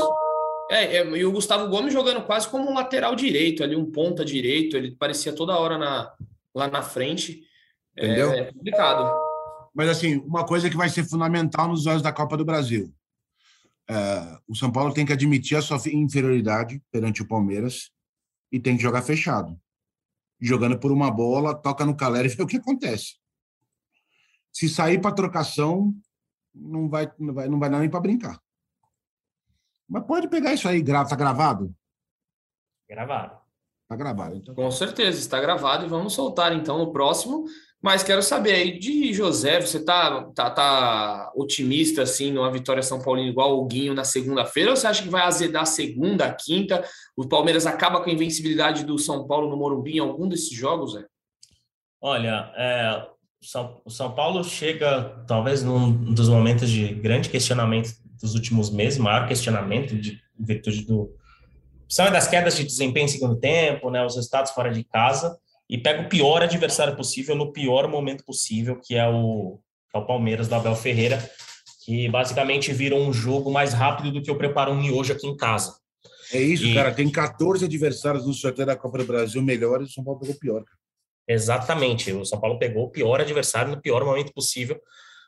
[0.73, 4.25] É, é, e o Gustavo Gomes jogando quase como um lateral direito, ali um ponta
[4.25, 6.11] direito, ele parecia toda hora na,
[6.53, 7.43] lá na frente.
[7.95, 8.31] É, Entendeu?
[8.31, 9.13] É complicado.
[9.71, 12.91] Mas, assim, uma coisa que vai ser fundamental nos olhos da Copa do Brasil.
[13.87, 17.91] É, o São Paulo tem que admitir a sua inferioridade perante o Palmeiras
[18.51, 19.55] e tem que jogar fechado.
[20.41, 23.17] Jogando por uma bola, toca no calera e vê o que acontece.
[24.51, 25.93] Se sair para trocação,
[26.51, 28.39] não vai, não vai, não vai dar nem para brincar.
[29.89, 31.73] Mas pode pegar isso aí, gra- tá gravado?
[32.89, 33.37] Gravado.
[33.89, 34.35] Tá gravado.
[34.37, 37.45] Então, Com certeza, está gravado e vamos soltar então no próximo.
[37.81, 43.01] Mas quero saber aí de José, você tá, tá, tá otimista assim numa vitória São
[43.01, 46.81] Paulino igual o Guinho na segunda-feira ou você acha que vai azedar segunda, quinta?
[47.17, 50.93] O Palmeiras acaba com a invencibilidade do São Paulo no Morumbi em algum desses jogos,
[50.93, 51.05] Zé?
[52.01, 53.05] Olha, é,
[53.83, 57.89] o São Paulo chega, talvez, num dos momentos de grande questionamento
[58.23, 61.13] dos últimos meses, maior questionamento de em virtude do
[61.89, 65.37] são das quedas de desempenho em segundo tempo, né, os resultados fora de casa,
[65.69, 69.59] e pega o pior adversário possível no pior momento possível, que é o,
[69.91, 71.19] que é o Palmeiras do Abel Ferreira,
[71.85, 75.35] que basicamente vira um jogo mais rápido do que eu preparo um miojo aqui em
[75.37, 75.75] casa.
[76.31, 76.91] é isso, E- cara.
[76.91, 80.63] Tem 14 adversários no sorteio da Copa do Brasil melhores, o São Paulo pegou pior.
[80.63, 80.77] cara.
[81.27, 82.11] Exatamente.
[82.11, 84.79] O São Paulo pegou o pior adversário no pior momento possível.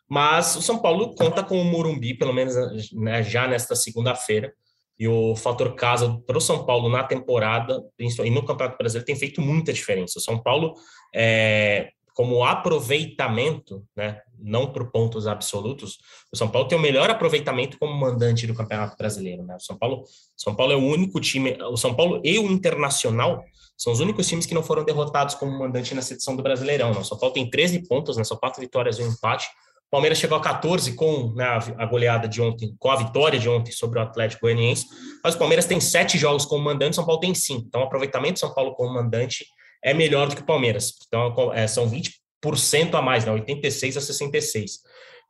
[0.10, 2.56] Mas o São Paulo conta com o Morumbi, pelo menos
[2.94, 4.54] né, já nesta segunda-feira.
[4.98, 9.16] E o fator casa para o São Paulo na temporada e no Campeonato Brasileiro tem
[9.16, 10.20] feito muita diferença.
[10.20, 10.74] O São Paulo,
[11.14, 15.98] é, como aproveitamento, né, não por pontos absolutos,
[16.32, 19.44] o São Paulo tem o melhor aproveitamento como mandante do Campeonato Brasileiro.
[19.44, 19.56] Né?
[19.56, 20.04] O São Paulo,
[20.38, 23.44] São Paulo é o único time, o São Paulo e o Internacional
[23.78, 26.94] são os únicos times que não foram derrotados como mandante nessa edição do Brasileirão.
[26.94, 27.00] Né?
[27.00, 28.24] O São Paulo tem 13 pontos, né?
[28.24, 29.50] são quatro vitórias e um empate.
[29.96, 31.46] Palmeiras chegou a 14 com né,
[31.78, 34.88] a goleada de ontem, com a vitória de ontem sobre o Atlético Goianiense.
[35.24, 37.64] Mas o Palmeiras tem sete jogos como mandante, São Paulo tem cinco.
[37.66, 39.46] Então, o aproveitamento do São Paulo como mandante
[39.82, 40.92] é melhor do que o Palmeiras.
[41.08, 43.32] Então, é, são 20% a mais, né?
[43.32, 44.80] 86 a 66.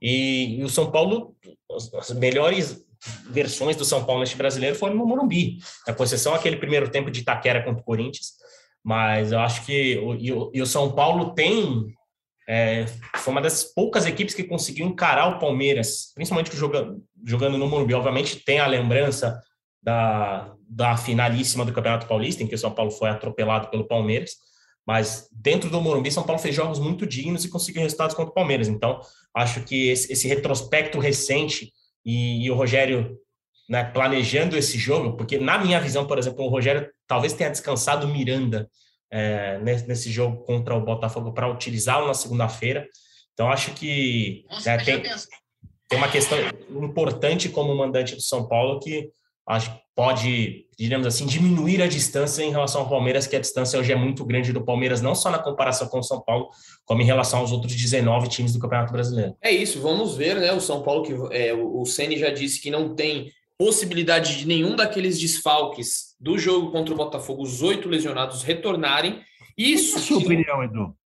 [0.02, 1.36] E, e o São Paulo,
[2.00, 2.84] as, melhores
[3.30, 7.20] versões do São Paulo neste brasileiro foram no Morumbi, a concessão aquele primeiro tempo de
[7.20, 8.32] Itaquera contra o Corinthians,
[8.84, 11.94] mas eu acho que o, e, o, e o São Paulo tem
[12.48, 12.86] é,
[13.18, 17.94] foi uma das poucas equipes que conseguiu encarar o Palmeiras, principalmente jogando, jogando no Morumbi.
[17.94, 19.40] Obviamente tem a lembrança
[19.82, 24.32] da, da finalíssima do Campeonato Paulista, em que o São Paulo foi atropelado pelo Palmeiras,
[24.86, 28.36] mas dentro do Morumbi, São Paulo fez jogos muito dignos e conseguiu resultados contra o
[28.36, 28.68] Palmeiras.
[28.68, 29.00] Então,
[29.34, 31.72] acho que esse, esse retrospecto recente
[32.06, 33.18] e, e, o Rogério
[33.68, 38.08] né, planejando esse jogo, porque na minha visão, por exemplo, o Rogério talvez tenha descansado
[38.08, 38.70] Miranda
[39.18, 42.86] é, nesse, nesse, jogo contra o Botafogo para utilizá-lo na segunda-feira.
[43.34, 46.38] Então, acho que né, tem, tem uma questão
[46.70, 49.10] importante como mandante do São Paulo que
[49.48, 53.80] acho que pode, digamos assim, diminuir a distância em relação ao Palmeiras, que a distância
[53.80, 56.50] hoje é muito grande do Palmeiras, não só na comparação com o São Paulo,
[56.84, 59.34] como em relação aos outros 19 times do Campeonato Brasileiro.
[59.42, 60.52] É isso, vamos ver, né?
[60.52, 64.76] O São Paulo, que é, o Ceni já disse que não tem possibilidade de nenhum
[64.76, 69.22] daqueles desfalques do jogo contra o Botafogo, os oito lesionados, retornarem.
[69.56, 69.96] Isso.
[69.96, 70.98] A sua opinião, Edu?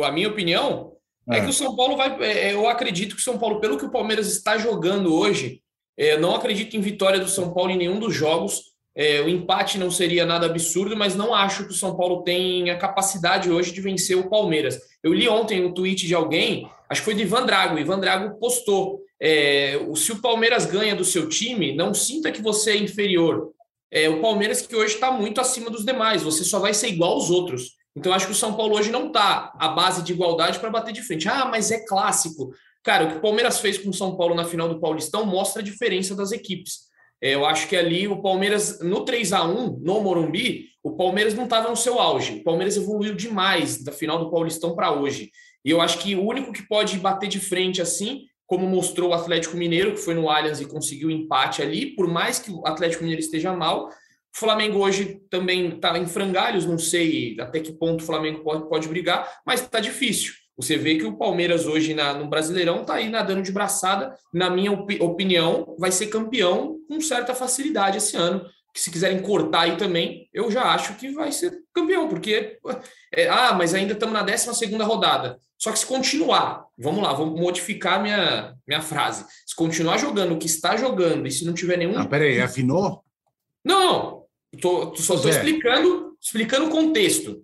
[0.00, 0.92] A minha opinião
[1.28, 1.38] é.
[1.38, 2.16] é que o São Paulo vai.
[2.22, 5.60] É, eu acredito que o São Paulo, pelo que o Palmeiras está jogando hoje,
[5.98, 8.70] é, não acredito em vitória do São Paulo em nenhum dos jogos.
[8.94, 12.70] É, o empate não seria nada absurdo, mas não acho que o São Paulo tem
[12.70, 14.78] a capacidade hoje de vencer o Palmeiras.
[15.02, 17.76] Eu li ontem um tweet de alguém acho que foi do Ivan Drago.
[17.76, 22.70] Ivan Drago postou: é, se o Palmeiras ganha do seu time, não sinta que você
[22.70, 23.50] é inferior.
[23.92, 27.12] É, o Palmeiras que hoje está muito acima dos demais, você só vai ser igual
[27.12, 27.78] aos outros.
[27.96, 30.92] Então, acho que o São Paulo hoje não está à base de igualdade para bater
[30.92, 31.28] de frente.
[31.28, 32.52] Ah, mas é clássico.
[32.82, 35.60] Cara, o que o Palmeiras fez com o São Paulo na final do Paulistão mostra
[35.60, 36.88] a diferença das equipes.
[37.22, 41.34] É, eu acho que ali o Palmeiras, no 3 a 1 no Morumbi, o Palmeiras
[41.34, 42.38] não estava no seu auge.
[42.38, 45.30] O Palmeiras evoluiu demais da final do Paulistão para hoje.
[45.64, 49.14] E eu acho que o único que pode bater de frente assim, como mostrou o
[49.14, 53.04] Atlético Mineiro, que foi no Allianz e conseguiu empate ali, por mais que o Atlético
[53.04, 53.92] Mineiro esteja mal, o
[54.32, 58.88] Flamengo hoje também está em frangalhos, não sei até que ponto o Flamengo pode, pode
[58.88, 60.32] brigar, mas está difícil.
[60.56, 64.16] Você vê que o Palmeiras hoje na, no Brasileirão está aí nadando de braçada.
[64.34, 68.44] Na minha opinião, vai ser campeão com certa facilidade esse ano.
[68.72, 72.58] Que se quiserem cortar aí também, eu já acho que vai ser campeão, porque
[73.14, 75.38] é, ah, mas ainda estamos na 12 segunda rodada.
[75.58, 79.26] Só que se continuar, vamos lá, vamos modificar minha, minha frase.
[79.46, 81.98] Se continuar jogando o que está jogando e se não tiver nenhum.
[81.98, 83.04] Ah, peraí, afinou?
[83.62, 84.24] Não,
[84.60, 87.42] tô, só estou explicando, explicando o contexto.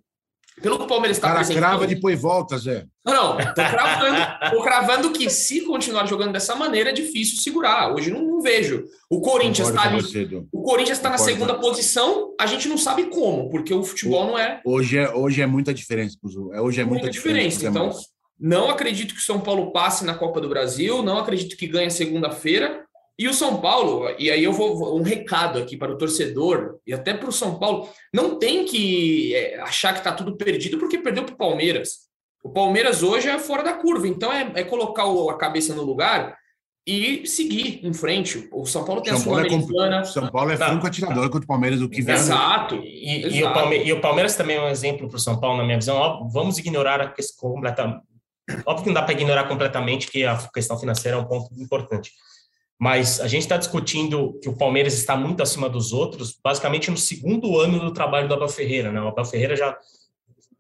[0.61, 1.59] Pelo que o Palmeiras está apresentando...
[1.59, 2.87] crava, depois volta, Zé.
[3.05, 3.37] Não, não.
[3.37, 7.93] Tô cravando, tô cravando que se continuar jogando dessa maneira é difícil segurar.
[7.95, 8.85] Hoje não, não vejo.
[9.11, 10.49] O Corinthians está ali.
[10.51, 14.27] O Corinthians está na segunda posição, a gente não sabe como, porque o futebol o,
[14.29, 14.61] não é.
[14.65, 16.17] Hoje é, hoje é muita diferença,
[16.53, 17.59] é, Hoje é muita, muita diferença.
[17.59, 17.69] diferença.
[17.69, 18.01] Então,
[18.39, 21.91] não acredito que o São Paulo passe na Copa do Brasil, não acredito que ganhe
[21.91, 22.86] segunda-feira.
[23.19, 26.93] E o São Paulo, e aí eu vou um recado aqui para o torcedor e
[26.93, 30.99] até para o São Paulo, não tem que é, achar que está tudo perdido porque
[30.99, 32.07] perdeu para o Palmeiras.
[32.45, 36.37] O Palmeiras hoje é fora da curva, então é, é colocar a cabeça no lugar
[36.87, 38.49] e seguir em frente.
[38.53, 40.01] O São Paulo tem São a Sul-Americana.
[40.01, 40.69] É São Paulo é tá.
[40.69, 42.14] franco atirador contra o Palmeiras, o que vem.
[42.14, 42.77] Exato.
[42.77, 43.35] E, Exato.
[43.35, 45.64] E, o Palmeiras, e, o Palmeiras, também é um exemplo para o São Paulo, na
[45.64, 45.97] minha visão.
[45.97, 48.03] Ó, vamos ignorar a questão completamente.
[48.64, 52.12] Óbvio que não dá para ignorar completamente que a questão financeira é um ponto importante.
[52.79, 56.97] Mas a gente está discutindo que o Palmeiras está muito acima dos outros, basicamente no
[56.97, 58.93] segundo ano do trabalho do Abel Ferreira.
[58.93, 59.01] Né?
[59.01, 59.77] O Abel Ferreira já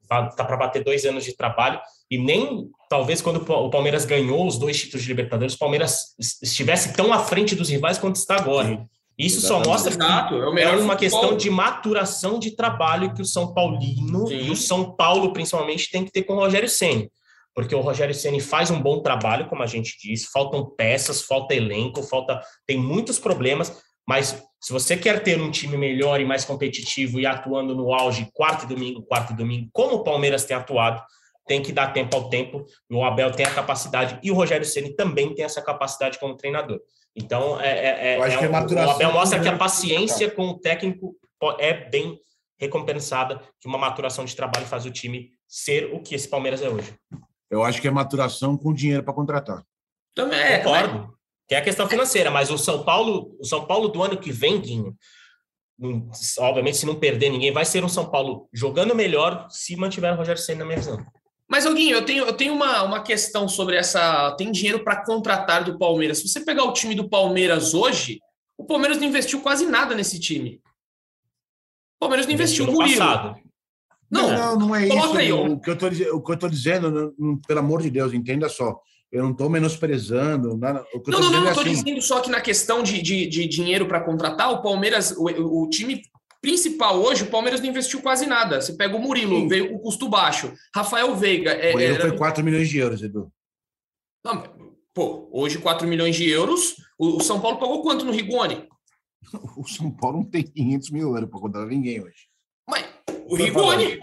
[0.02, 4.56] está para bater dois anos de trabalho e nem talvez quando o Palmeiras ganhou os
[4.56, 8.86] dois títulos de Libertadores, o Palmeiras estivesse tão à frente dos rivais quanto está agora.
[9.18, 13.52] Isso só mostra que é, é uma questão de maturação de trabalho que o São
[13.52, 14.34] Paulino Sim.
[14.34, 17.10] e o São Paulo principalmente tem que ter com o Rogério Ceni,
[17.56, 21.54] porque o Rogério Ceni faz um bom trabalho, como a gente disse, faltam peças, falta
[21.54, 26.44] elenco, falta tem muitos problemas, mas se você quer ter um time melhor e mais
[26.44, 30.54] competitivo e atuando no auge quarto e domingo, quarto e domingo, como o Palmeiras tem
[30.54, 31.02] atuado,
[31.46, 32.62] tem que dar tempo ao tempo.
[32.90, 36.78] O Abel tem a capacidade e o Rogério Ceni também tem essa capacidade como treinador.
[37.16, 41.16] Então, é, é, é, é o Abel mostra que a paciência com o técnico
[41.58, 42.18] é bem
[42.58, 46.68] recompensada, que uma maturação de trabalho faz o time ser o que esse Palmeiras é
[46.68, 46.94] hoje.
[47.50, 49.64] Eu acho que é maturação com dinheiro para contratar.
[50.14, 51.16] Também é, concordo
[51.48, 54.32] que é a questão financeira, mas o São Paulo, o São Paulo do ano que
[54.32, 54.96] vem, Guinho,
[56.38, 60.16] obviamente se não perder ninguém, vai ser um São Paulo jogando melhor se mantiver o
[60.16, 61.06] Rogério Senna na minha visão.
[61.48, 64.32] Mas, Guinho, eu tenho, eu tenho uma, uma questão sobre essa.
[64.32, 66.18] Tem dinheiro para contratar do Palmeiras.
[66.18, 68.18] Se você pegar o time do Palmeiras hoje,
[68.58, 70.60] o Palmeiras não investiu quase nada nesse time.
[71.96, 72.98] O Palmeiras não investiu, investiu no Murilo.
[72.98, 73.45] Passado.
[74.10, 75.44] Não, não, não é isso.
[75.44, 77.14] O, que eu tô, o que eu estou dizendo,
[77.46, 78.80] pelo amor de Deus, entenda só.
[79.10, 80.56] Eu não estou menosprezando.
[80.56, 80.84] Nada.
[80.92, 81.84] O que não, não, não, estou é assim.
[81.84, 85.68] dizendo só que na questão de, de, de dinheiro para contratar, o Palmeiras, o, o,
[85.70, 86.02] time
[86.40, 88.60] principal hoje, o Palmeiras não investiu quase nada.
[88.60, 89.48] Você pega o Murilo, Sim.
[89.48, 90.52] veio com custo baixo.
[90.74, 91.52] Rafael Veiga.
[91.52, 92.08] É, o era...
[92.08, 93.32] foi 4 milhões de euros, Edu.
[94.24, 94.42] Não,
[94.92, 96.76] pô, hoje 4 milhões de euros.
[96.98, 98.68] O, o São Paulo pagou quanto no Rigoni?
[99.56, 102.28] O São Paulo não tem 500 mil euros para contratar ninguém hoje.
[102.68, 102.84] Mas
[103.28, 104.00] o Rigoni.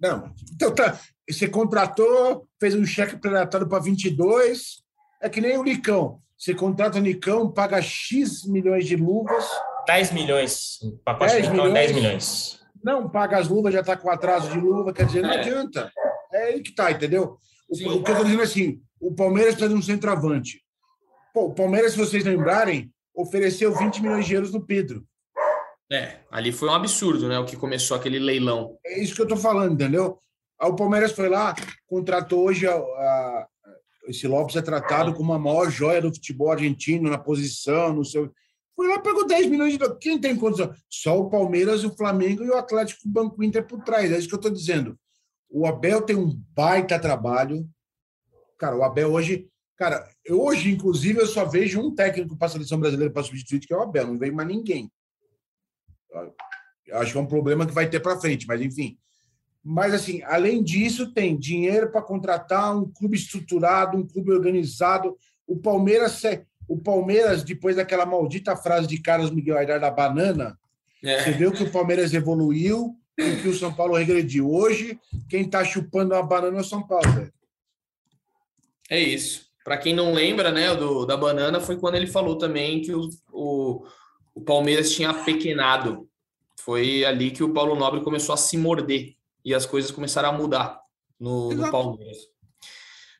[0.00, 0.98] Não, então tá.
[1.28, 4.82] Você contratou, fez um cheque predatório para 22,
[5.22, 6.20] é que nem o Nicão.
[6.36, 9.46] Você contrata o Nicão, paga X milhões de luvas.
[9.86, 10.78] 10 milhões.
[10.82, 12.60] O pacote 10 Nicão é milhões, 10 milhões.
[12.82, 15.38] Não, paga as luvas, já está com atraso de luva, quer dizer, não é.
[15.38, 15.92] adianta.
[16.32, 17.36] É aí que tá, entendeu?
[17.68, 20.62] O, o que eu estou dizendo é assim: o Palmeiras está um centroavante.
[21.32, 25.04] Pô, o Palmeiras, se vocês lembrarem, ofereceu 20 milhões de euros no Pedro.
[25.92, 27.38] É, ali foi um absurdo, né?
[27.38, 28.78] O que começou aquele leilão.
[28.86, 30.18] É isso que eu estou falando, entendeu?
[30.62, 31.54] o Palmeiras foi lá,
[31.86, 33.48] contratou hoje a, a,
[34.06, 38.30] esse Lopes é tratado como a maior joia do futebol argentino na posição, no seu.
[38.76, 39.98] Foi lá, pegou 10 milhões de dólares.
[40.02, 40.72] Quem tem condição?
[40.88, 44.10] Só o Palmeiras, o Flamengo e o Atlético o Banco Inter por trás.
[44.10, 44.98] É isso que eu estou dizendo.
[45.48, 47.66] O Abel tem um baita trabalho.
[48.58, 49.48] Cara, o Abel hoje.
[49.76, 53.72] Cara, hoje, inclusive, eu só vejo um técnico para a seleção brasileira para substituir, que
[53.72, 54.06] é o Abel.
[54.06, 54.90] Não veio mais ninguém.
[56.92, 58.98] Acho que é um problema que vai ter para frente, mas enfim.
[59.62, 65.16] Mas, assim, além disso, tem dinheiro para contratar um clube estruturado, um clube organizado.
[65.46, 66.22] O Palmeiras,
[66.66, 70.58] o Palmeiras, depois daquela maldita frase de Carlos Miguel Aidar da banana,
[71.04, 71.22] é.
[71.22, 74.50] você viu que o Palmeiras evoluiu e que o São Paulo regrediu.
[74.50, 74.98] Hoje,
[75.28, 77.32] quem está chupando a banana é o São Paulo, velho.
[78.88, 79.46] É isso.
[79.62, 83.08] Para quem não lembra, né, do, da banana, foi quando ele falou também que o,
[83.30, 83.86] o,
[84.40, 86.08] o Palmeiras tinha pequenado.
[86.58, 89.14] Foi ali que o Paulo Nobre começou a se morder
[89.44, 90.80] e as coisas começaram a mudar
[91.18, 92.18] no, no Palmeiras.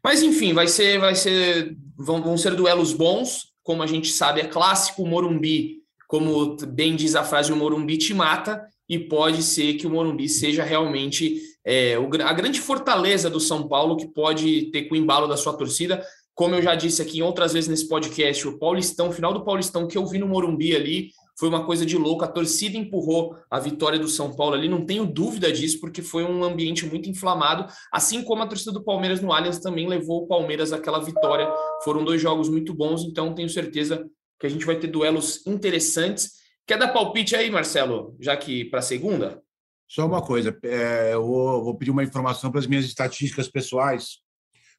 [0.03, 4.41] Mas enfim, vai ser, vai ser, vão, vão ser duelos bons, como a gente sabe,
[4.41, 5.03] é clássico.
[5.03, 9.87] O Morumbi, como bem diz a frase, o Morumbi te mata e pode ser que
[9.87, 14.95] o Morumbi seja realmente é, a grande fortaleza do São Paulo que pode ter com
[14.95, 16.03] o embalo da sua torcida.
[16.41, 19.87] Como eu já disse aqui outras vezes nesse podcast, o Paulistão, o final do Paulistão
[19.87, 22.25] que eu vi no Morumbi ali, foi uma coisa de louco.
[22.25, 26.25] A torcida empurrou a vitória do São Paulo ali, não tenho dúvida disso, porque foi
[26.25, 30.27] um ambiente muito inflamado, assim como a torcida do Palmeiras no Allianz também levou o
[30.27, 31.47] Palmeiras àquela vitória.
[31.85, 36.37] Foram dois jogos muito bons, então tenho certeza que a gente vai ter duelos interessantes.
[36.67, 39.43] Quer dar palpite aí, Marcelo, já que para segunda?
[39.87, 44.23] Só uma coisa, é, eu vou, vou pedir uma informação para as minhas estatísticas pessoais.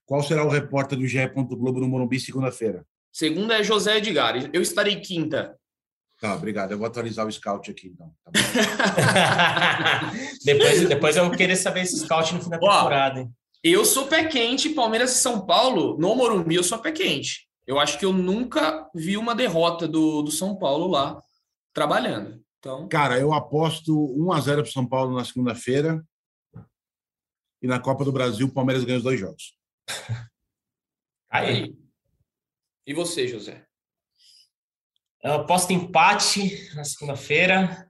[0.06, 1.26] Qual será o repórter do GE.
[1.28, 2.86] Globo no Morumbi segunda-feira?
[3.12, 4.50] Segunda é José Edgar.
[4.54, 5.58] Eu estarei quinta.
[6.20, 6.72] Tá, obrigado.
[6.72, 8.14] Eu vou atualizar o scout aqui, então.
[8.24, 8.32] Tá
[10.46, 13.20] depois, depois eu vou querer saber esse scout no final da temporada.
[13.22, 13.32] Hein?
[13.64, 17.48] Eu sou pé quente, Palmeiras e São Paulo, no Morumbi eu sou pé quente.
[17.66, 21.20] Eu acho que eu nunca vi uma derrota do, do São Paulo lá
[21.74, 22.44] trabalhando.
[22.60, 22.88] Então...
[22.88, 26.04] Cara, eu aposto 1 a 0 para São Paulo na segunda-feira.
[27.62, 29.56] E na Copa do Brasil, o Palmeiras ganha os dois jogos.
[31.30, 31.76] Aí.
[32.86, 33.66] E você, José?
[35.24, 37.88] Eu aposto empate na segunda-feira.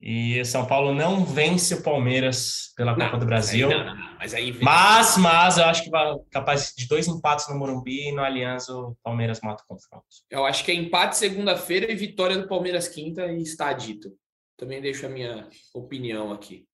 [0.00, 3.68] E São Paulo não vence o Palmeiras pela não, Copa do Brasil.
[3.68, 7.48] Mas, aí, não, mas, aí mas, mas, eu acho que vai capaz de dois empates
[7.48, 10.06] no Morumbi e no Aliança o Palmeiras mata o confronto.
[10.30, 14.12] Eu acho que é empate segunda-feira e vitória do Palmeiras quinta e está dito.
[14.56, 16.66] Também deixo a minha opinião aqui.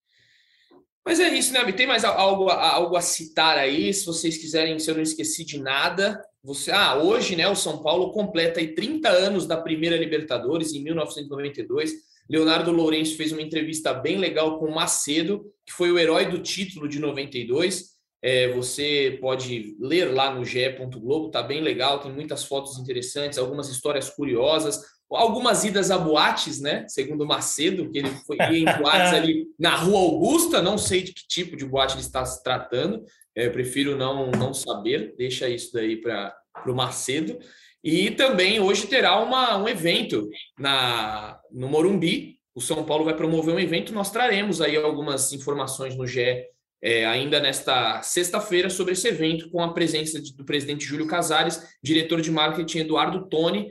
[1.05, 3.93] Mas é isso, né, Tem mais algo, algo a citar aí?
[3.93, 6.23] Se vocês quiserem, se eu não esqueci de nada.
[6.45, 10.83] Você, ah, hoje, né, o São Paulo completa aí 30 anos da primeira Libertadores, em
[10.83, 11.93] 1992.
[12.29, 16.89] Leonardo Lourenço fez uma entrevista bem legal com Macedo, que foi o herói do título
[16.89, 17.93] de 92.
[18.25, 20.69] É, você pode ler lá no ge.
[20.71, 24.81] Globo, tá bem legal, tem muitas fotos interessantes, algumas histórias curiosas,
[25.17, 26.85] algumas idas a boates, né?
[26.89, 31.13] Segundo o Macedo, que ele foi em boates ali na Rua Augusta, não sei de
[31.13, 33.05] que tipo de boate ele está se tratando,
[33.37, 36.35] é, eu prefiro não, não saber, deixa isso daí para
[36.67, 37.39] o Macedo.
[37.83, 42.39] E também hoje terá uma, um evento na, no Morumbi.
[42.55, 43.93] O São Paulo vai promover um evento.
[43.93, 46.45] Nós traremos aí algumas informações no GE
[46.83, 51.63] é, ainda nesta sexta-feira sobre esse evento, com a presença de, do presidente Júlio Casares,
[51.83, 53.71] diretor de marketing Eduardo Toni.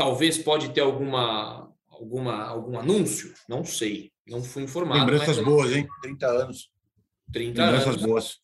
[0.00, 5.00] Talvez pode ter alguma, alguma, algum anúncio, não sei, não fui informado.
[5.00, 5.44] Lembranças mas...
[5.44, 5.86] boas, hein?
[6.00, 6.70] 30 anos.
[7.30, 8.02] 30 Lembranças anos.
[8.02, 8.38] boas.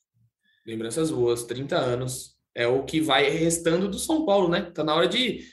[0.66, 2.36] Lembranças boas, 30 anos.
[2.54, 4.70] É o que vai restando do São Paulo, né?
[4.70, 5.46] Tá na hora de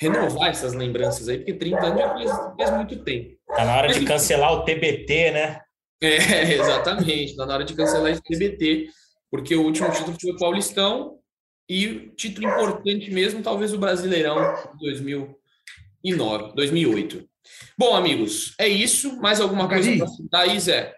[0.00, 3.36] renovar essas lembranças aí, porque 30 anos já faz, faz muito tempo.
[3.48, 5.60] Tá na hora Mas, de cancelar o TBT, né?
[6.00, 7.36] É, exatamente.
[7.36, 8.88] Tá na hora de cancelar esse TBT,
[9.30, 11.18] porque o último título foi o Paulistão
[11.68, 14.38] e título importante mesmo, talvez o Brasileirão
[16.02, 17.28] de 2009, 2008.
[17.76, 19.20] Bom, amigos, é isso.
[19.20, 20.94] Mais alguma coisa para citar aí, Zé?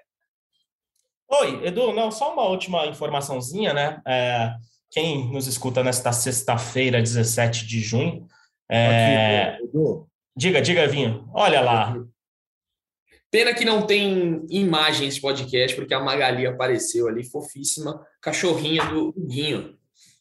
[1.29, 4.01] Oi, Edu, não, só uma última informaçãozinha, né?
[4.07, 4.55] É,
[4.91, 8.27] quem nos escuta nesta sexta-feira, 17 de junho.
[8.71, 9.55] É...
[9.55, 10.09] Aqui, Edu.
[10.37, 11.29] Diga, diga, Vinho.
[11.33, 11.97] Olha lá.
[13.31, 19.77] Pena que não tem imagens podcast, porque a Magali apareceu ali, fofíssima, cachorrinha do Guinho.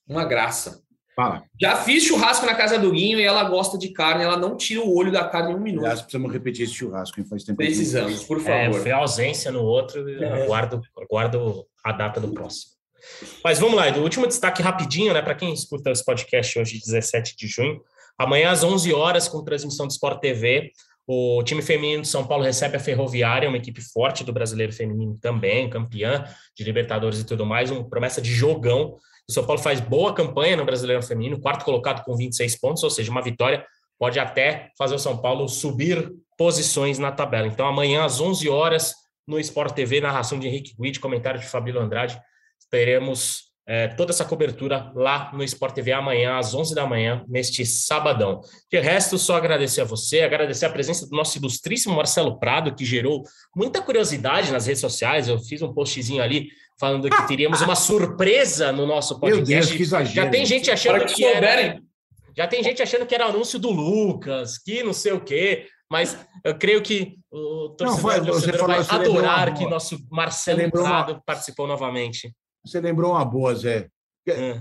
[0.07, 0.83] Uma graça.
[1.15, 1.43] Fala.
[1.61, 4.81] Já fiz churrasco na casa do Guinho e ela gosta de carne, ela não tira
[4.81, 5.83] o olho da carne em um minuto.
[5.83, 7.25] Aliás, precisamos repetir esse churrasco, hein?
[7.29, 7.57] faz tempo.
[7.57, 8.79] Precisamos, por favor.
[8.79, 10.43] É, foi ausência no outro, é.
[10.43, 12.73] aguardo, aguardo a data do próximo.
[13.43, 17.35] Mas vamos lá, Edu, último destaque rapidinho, né, para quem escuta esse podcast hoje, 17
[17.35, 17.81] de junho.
[18.17, 20.71] Amanhã às 11 horas, com transmissão do Sport TV,
[21.05, 25.17] o time feminino de São Paulo recebe a Ferroviária, uma equipe forte do brasileiro feminino
[25.19, 26.25] também, campeã
[26.55, 28.97] de Libertadores e tudo mais, uma promessa de jogão.
[29.27, 32.89] O São Paulo faz boa campanha no Brasileiro Feminino, quarto colocado com 26 pontos, ou
[32.89, 33.65] seja, uma vitória
[33.99, 37.47] pode até fazer o São Paulo subir posições na tabela.
[37.47, 38.93] Então, amanhã, às 11 horas,
[39.27, 42.19] no Sport TV, narração de Henrique Guide, comentário de Fabílio Andrade,
[42.69, 47.65] teremos é, toda essa cobertura lá no Sport TV amanhã, às 11 da manhã, neste
[47.65, 48.41] sabadão.
[48.71, 52.83] De resto, só agradecer a você, agradecer a presença do nosso ilustríssimo Marcelo Prado, que
[52.83, 53.23] gerou
[53.55, 55.27] muita curiosidade nas redes sociais.
[55.27, 56.49] Eu fiz um postzinho ali
[56.79, 59.49] falando que teríamos uma surpresa no nosso podcast.
[59.49, 60.15] Meu Deus, que exagero.
[60.15, 61.79] Já tem gente achando Para que, que era,
[62.35, 66.17] já tem gente achando que era anúncio do Lucas, que não sei o quê, mas
[66.43, 71.21] eu creio que o torcedor, foi- o torcedor vai adorar uma que nosso Marcelo Prado
[71.25, 72.33] participou novamente.
[72.65, 73.89] Você lembrou uma boa, Zé.
[74.27, 74.51] É.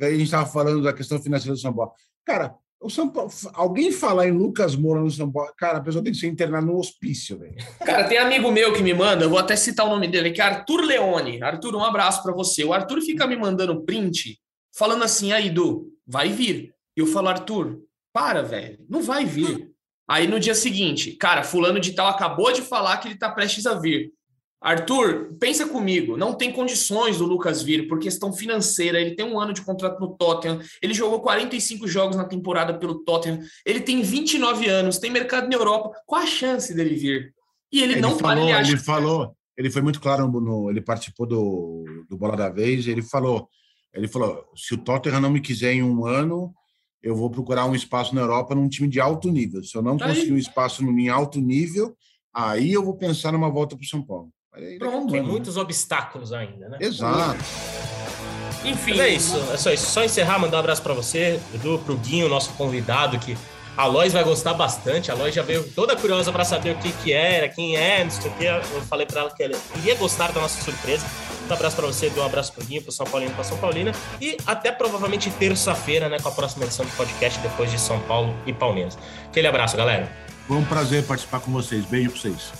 [0.00, 1.92] A gente estava falando da questão financeira do São Paulo.
[2.24, 6.02] Cara, o São Paulo, alguém falar em Lucas Moura no São Paulo, cara, a pessoa
[6.02, 7.56] tem que ser internada no hospício, velho.
[7.84, 10.40] Cara, tem amigo meu que me manda, eu vou até citar o nome dele, que
[10.40, 11.42] é Arthur Leone.
[11.42, 12.64] Arthur, um abraço pra você.
[12.64, 14.38] O Arthur fica me mandando print,
[14.76, 16.74] falando assim, aí, Du, vai vir.
[16.96, 17.80] E eu falo, Arthur,
[18.12, 19.70] para, velho, não vai vir.
[20.06, 23.66] Aí no dia seguinte, cara, fulano de tal acabou de falar que ele tá prestes
[23.66, 24.12] a vir.
[24.64, 28.98] Arthur, pensa comigo, não tem condições do Lucas vir por questão financeira.
[28.98, 33.04] Ele tem um ano de contrato no Tottenham, ele jogou 45 jogos na temporada pelo
[33.04, 35.90] Tottenham, ele tem 29 anos, tem mercado na Europa.
[36.06, 37.34] Qual a chance dele vir?
[37.70, 40.80] E ele, Ele, não falou, ele ele falou, ele foi muito claro no, no- ele
[40.80, 43.48] participou do, do Bola da Vez, ele falou,
[43.92, 46.54] ele falou, se o Tottenham não me quiser em um ano,
[47.02, 49.62] eu vou procurar um espaço na Europa num time de alto nível.
[49.62, 50.14] Se eu não Tá aí.
[50.14, 51.94] conseguir um espaço em alto nível,
[52.32, 54.30] aí eu vou pensar numa volta para o São Paulo.
[54.78, 56.78] Pronto, Tem muitos obstáculos ainda, né?
[56.80, 57.38] Exato.
[58.64, 59.86] Enfim, Mas é isso, é só isso.
[59.86, 63.36] Só encerrar, mandar um abraço para você, Edu, pro Guinho, nosso convidado, que
[63.76, 65.10] a Lois vai gostar bastante.
[65.10, 68.10] A Lois já veio toda curiosa para saber o que que era, quem é, não
[68.10, 68.44] sei o que.
[68.44, 71.04] Eu falei para ela que ela iria gostar da nossa surpresa.
[71.48, 73.92] Um abraço para você, Edu, um abraço pro Guinho, pro São Paulino, pra São Paulina.
[74.20, 78.34] E até provavelmente terça-feira, né, com a próxima edição do podcast, depois de São Paulo
[78.46, 78.96] e Palmeiras.
[79.26, 80.10] Aquele abraço, galera.
[80.46, 81.84] Foi um prazer participar com vocês.
[81.84, 82.52] Beijo para vocês.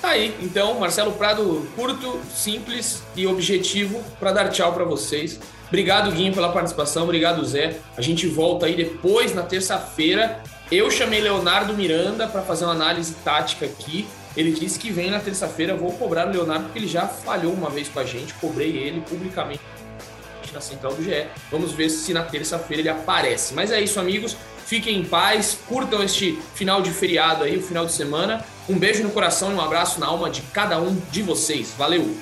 [0.00, 5.38] Tá aí, então, Marcelo Prado, curto, simples e objetivo para dar tchau para vocês.
[5.68, 7.04] Obrigado, Guinho, pela participação.
[7.04, 7.76] Obrigado, Zé.
[7.96, 10.42] A gente volta aí depois, na terça-feira.
[10.72, 14.06] Eu chamei Leonardo Miranda para fazer uma análise tática aqui.
[14.36, 15.76] Ele disse que vem na terça-feira.
[15.76, 18.32] Vou cobrar o Leonardo, porque ele já falhou uma vez com a gente.
[18.34, 19.60] Cobrei ele publicamente
[20.50, 21.26] site, na central do GE.
[21.50, 23.54] Vamos ver se na terça-feira ele aparece.
[23.54, 24.36] Mas é isso, amigos.
[24.66, 28.44] Fiquem em paz, curtam este final de feriado aí, o final de semana.
[28.68, 31.74] Um beijo no coração e um abraço na alma de cada um de vocês.
[31.76, 32.14] Valeu!